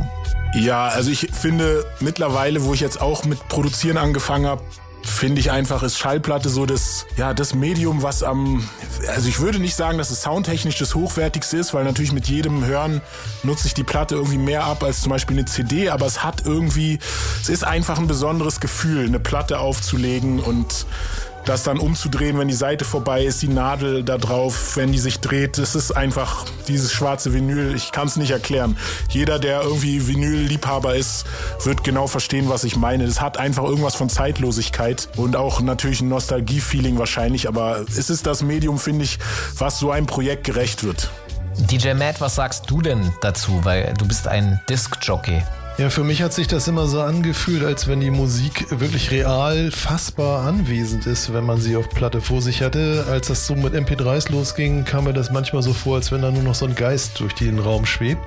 [0.54, 4.62] Ja, also ich finde mittlerweile, wo ich jetzt auch mit Produzieren angefangen habe,
[5.04, 8.68] finde ich einfach, ist Schallplatte so das, ja, das Medium, was am,
[9.14, 12.66] also ich würde nicht sagen, dass es soundtechnisch das hochwertigste ist, weil natürlich mit jedem
[12.66, 13.02] Hören
[13.44, 16.46] nutze ich die Platte irgendwie mehr ab als zum Beispiel eine CD, aber es hat
[16.46, 17.00] irgendwie,
[17.42, 20.86] es ist einfach ein besonderes Gefühl, eine Platte aufzulegen und
[21.46, 25.20] das dann umzudrehen, wenn die Seite vorbei ist, die Nadel da drauf, wenn die sich
[25.20, 25.58] dreht.
[25.58, 27.76] Es ist einfach dieses schwarze Vinyl.
[27.76, 28.78] Ich kann es nicht erklären.
[29.10, 31.26] Jeder, der irgendwie Vinyl-Liebhaber ist,
[31.64, 33.04] wird genau verstehen, was ich meine.
[33.04, 37.48] Es hat einfach irgendwas von Zeitlosigkeit und auch natürlich ein Nostalgie-Feeling wahrscheinlich.
[37.48, 39.20] Aber es ist das Medium, finde ich,
[39.58, 41.10] was so einem Projekt gerecht wird.
[41.58, 43.64] DJ Matt, was sagst du denn dazu?
[43.64, 45.44] Weil du bist ein Disc-Jockey.
[45.80, 49.72] Ja, für mich hat sich das immer so angefühlt, als wenn die Musik wirklich real
[49.72, 53.08] fassbar anwesend ist, wenn man sie auf Platte vor sich hatte.
[53.10, 56.30] Als das so mit MP3s losging, kam mir das manchmal so vor, als wenn da
[56.30, 58.22] nur noch so ein Geist durch den Raum schwebt.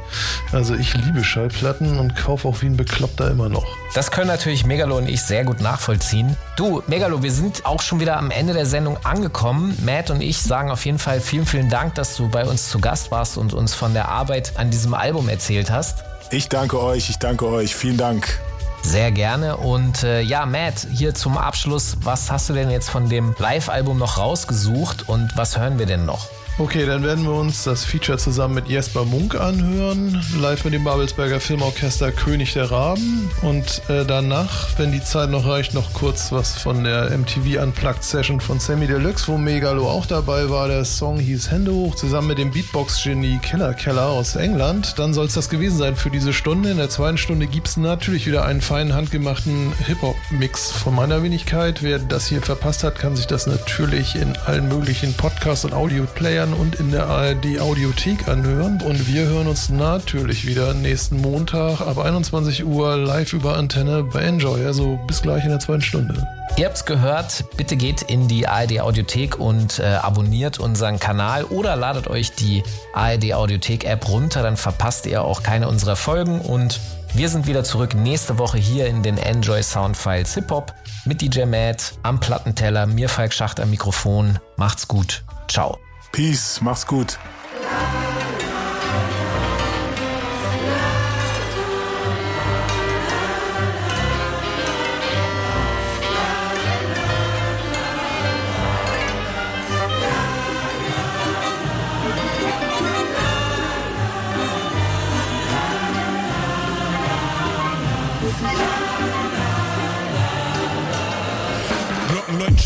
[0.50, 3.64] Also ich liebe Schallplatten und kaufe auch wie ein Bekloppter immer noch.
[3.94, 6.36] Das können natürlich Megalo und ich sehr gut nachvollziehen.
[6.56, 9.78] Du, Megalo, wir sind auch schon wieder am Ende der Sendung angekommen.
[9.84, 12.80] Matt und ich sagen auf jeden Fall vielen, vielen Dank, dass du bei uns zu
[12.80, 16.02] Gast warst und uns von der Arbeit an diesem Album erzählt hast.
[16.30, 17.74] Ich danke euch, ich danke euch.
[17.74, 18.40] Vielen Dank.
[18.82, 19.56] Sehr gerne.
[19.56, 23.98] Und äh, ja, Matt, hier zum Abschluss, was hast du denn jetzt von dem Live-Album
[23.98, 26.28] noch rausgesucht und was hören wir denn noch?
[26.58, 30.84] Okay, dann werden wir uns das Feature zusammen mit Jesper Munk anhören, live mit dem
[30.84, 36.32] Babelsberger Filmorchester König der Raben und äh, danach, wenn die Zeit noch reicht, noch kurz
[36.32, 40.68] was von der MTV Unplugged Session von Sammy Deluxe, wo Megalo auch dabei war.
[40.68, 44.98] Der Song hieß Hände hoch, zusammen mit dem Beatbox-Genie Killer Keller aus England.
[44.98, 46.70] Dann soll es das gewesen sein für diese Stunde.
[46.70, 51.82] In der zweiten Stunde gibt es natürlich wieder einen feinen handgemachten Hip-Hop-Mix von meiner Wenigkeit.
[51.82, 56.45] Wer das hier verpasst hat, kann sich das natürlich in allen möglichen Podcasts und Audio-Playern
[56.54, 58.80] und in der ARD Audiothek anhören.
[58.82, 64.22] Und wir hören uns natürlich wieder nächsten Montag ab 21 Uhr live über Antenne bei
[64.22, 64.64] Enjoy.
[64.66, 66.26] Also bis gleich in der zweiten Stunde.
[66.56, 71.76] Ihr habt's gehört, bitte geht in die ARD Audiothek und äh, abonniert unseren Kanal oder
[71.76, 72.62] ladet euch die
[72.94, 76.80] ARD Audiothek App runter, dann verpasst ihr auch keine unserer Folgen und
[77.14, 80.74] wir sind wieder zurück nächste Woche hier in den Enjoy Soundfiles Hip Hop
[81.04, 84.38] mit DJ Matt am Plattenteller, mir Falk Schacht am Mikrofon.
[84.56, 85.24] Macht's gut.
[85.48, 85.78] Ciao.
[86.16, 87.18] Peace, mach's gut.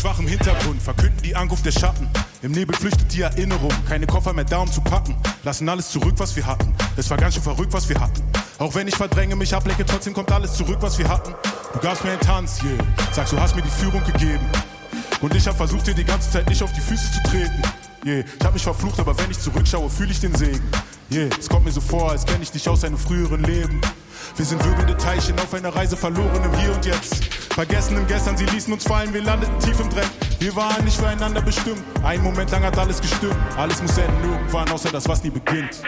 [0.01, 2.09] Glocken läuten schwach im Hintergrund, verkünden die Ankunft der Schatten.
[2.41, 5.15] Im Nebel flüchtet die Erinnerung, keine Koffer mehr da, um zu packen.
[5.43, 6.73] Lassen alles zurück, was wir hatten.
[6.97, 8.21] Es war ganz schön verrückt, was wir hatten.
[8.57, 11.33] Auch wenn ich verdränge, mich ablenke, trotzdem kommt alles zurück, was wir hatten.
[11.73, 12.83] Du gabst mir einen Tanz, yeah.
[13.11, 14.45] Sagst, du hast mir die Führung gegeben.
[15.21, 17.61] Und ich hab versucht, dir die ganze Zeit nicht auf die Füße zu treten.
[18.03, 18.23] Yeah.
[18.39, 20.63] Ich hab mich verflucht, aber wenn ich zurückschaue, fühle ich den Segen.
[21.11, 21.29] Yeah.
[21.39, 23.79] Es kommt mir so vor, als kenne ich dich aus einem früheren Leben.
[24.35, 27.40] Wir sind wirbelnde Teilchen auf einer Reise verloren im Hier und Jetzt.
[27.53, 30.07] Vergessen im Gestern, sie ließen uns fallen, wir landeten tief im Dreck.
[30.39, 31.81] Wir waren nicht füreinander bestimmt.
[32.03, 33.35] Ein Moment lang hat alles gestimmt.
[33.57, 35.83] Alles muss enden irgendwann, außer das, was nie beginnt.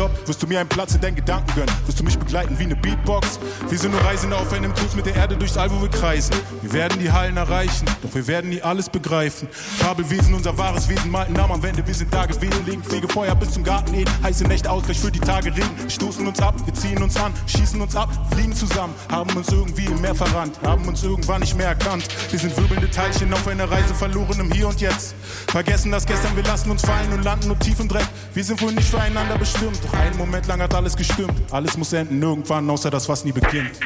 [0.00, 0.28] Stoppt?
[0.28, 1.74] Wirst du mir einen Platz in deinen Gedanken gönnen?
[1.86, 3.38] Wirst du mich begleiten wie eine Beatbox?
[3.68, 6.34] Wir sind nur Reisende auf einem Kurs mit der Erde durchs All, wo wir kreisen.
[6.62, 9.48] Wir werden die Hallen erreichen, doch wir werden nie alles begreifen.
[9.50, 13.50] Fabelwesen, unser wahres Wesen, malten Namen am Wände, wir sind da gewesen, legen Fegefeuer bis
[13.50, 14.08] zum Garten ehen.
[14.22, 15.90] Heiße Nächte Ausgleich für die Tage Regen.
[15.90, 19.86] Stoßen uns ab, wir ziehen uns an, schießen uns ab, fliegen zusammen, haben uns irgendwie
[19.86, 22.08] im Meer verrannt, haben uns irgendwann nicht mehr erkannt.
[22.30, 25.14] Wir sind wirbelnde Teilchen auf einer Reise verloren im Hier und Jetzt.
[25.48, 28.06] Vergessen das gestern, wir lassen uns fallen und landen nur tief im Dreck.
[28.32, 31.32] Wir sind wohl nicht füreinander bestimmt, einen Moment lang hat alles gestimmt.
[31.50, 33.78] Alles muss enden irgendwann, außer das, was nie beginnt.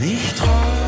[0.00, 0.83] Nicht träum,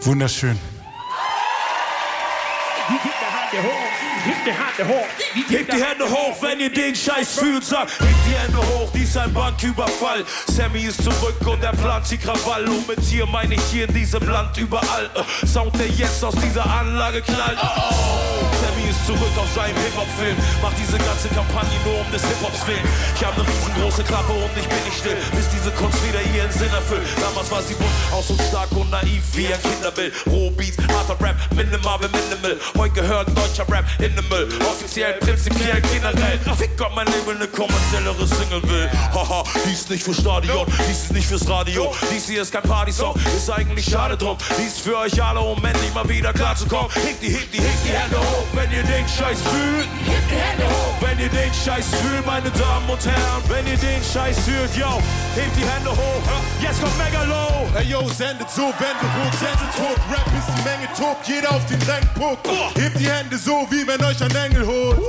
[0.00, 0.58] Wunderschön.
[4.84, 6.36] Hebt die Hände hoch.
[6.40, 7.64] Wenn ihr den Scheiß fühlt.
[7.64, 10.24] Sagt, hebt die Hände hoch, dies ein Banküberfall.
[10.46, 12.64] Sammy ist zurück und er plant die Krawall.
[12.68, 15.10] Und mit hier meine ich hier in diesem Land überall.
[15.14, 17.58] Äh, Sound, der jetzt aus dieser Anlage knallt.
[17.60, 18.38] Oh, oh.
[18.62, 20.36] Sammy ist zurück auf seinem Hip-Hop-Film.
[20.62, 22.86] Macht diese ganze Kampagne nur um des Hip-Hops willen.
[23.16, 26.52] Ich habe eine riesengroße Klappe und ich bin nicht still, bis diese Kunst wieder ihren
[26.52, 27.06] Sinn erfüllt.
[27.20, 30.14] Damals war sie bunt, auch so stark und naiv wie ein Kinderbild.
[30.26, 32.58] Rohbeats, harter Rap, minimal minimal.
[32.76, 34.48] Heute gehört deutscher Rap in den Müll.
[34.68, 36.38] Offiziell, prinzipiell, generell.
[36.58, 38.90] Fick Gott, mein Leben eine kommerziellere Single will.
[39.14, 41.94] Haha, dies nicht für Stadion, dies ist nicht fürs Radio.
[42.12, 44.36] Dies hier ist kein Party-Song, ist eigentlich schade drum.
[44.58, 46.90] Dies für euch alle, um endlich mal wieder klarzukommen.
[46.92, 49.88] Hebt die, hebt die, hebt die Hände hoch, wenn ihr den Scheiß fühlt.
[50.04, 53.42] Hebt die Hände hoch, wenn ihr den Scheiß fühlt, meine Damen und Herren.
[53.48, 55.00] Wenn ihr den Scheiß fühlt, yo,
[55.34, 56.22] hebt die Hände hoch.
[56.60, 57.68] Jetzt kommt Megalo.
[57.74, 59.98] Ey yo, sendet so Wände hoch, sendet tot.
[60.12, 61.78] Rap ist die Menge tobt, jeder auf den
[62.18, 62.48] guckt.
[62.76, 65.00] Hebt die Hände so, wie wenn euch ein Engel holt.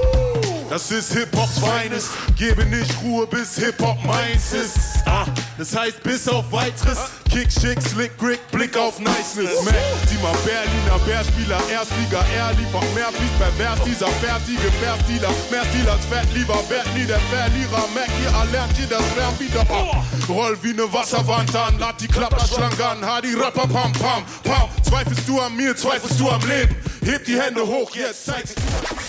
[0.70, 2.10] Das ist Hip-Hops Feines.
[2.38, 4.78] Gebe nicht Ruhe, bis Hip-Hop meins ist.
[5.06, 5.26] Ah,
[5.58, 7.00] das heißt, bis auf weiteres.
[7.32, 9.64] Kick, Schick, Slick, Grick, Blick auf Niceness.
[9.64, 9.74] Mac,
[10.22, 13.80] mal Berliner Bärspieler, Erstliga, er liefert mehr, fließt pervers.
[13.84, 17.86] Dieser fertige Bärdealer, mehr Stil als Fett, lieber Bert, nie der Verlierer.
[17.96, 20.06] Mac, ihr erlernt ihr das Lärm wieder ab.
[20.28, 24.70] Roll wie ne Wasserwand an, lad die Klapperschlange an, ha die Rapper, pam, pam, pam.
[24.88, 26.76] Zweifelst du an mir, zweifelst du am Leben.
[27.04, 29.09] Heb die Hände hoch, jetzt zeig sie.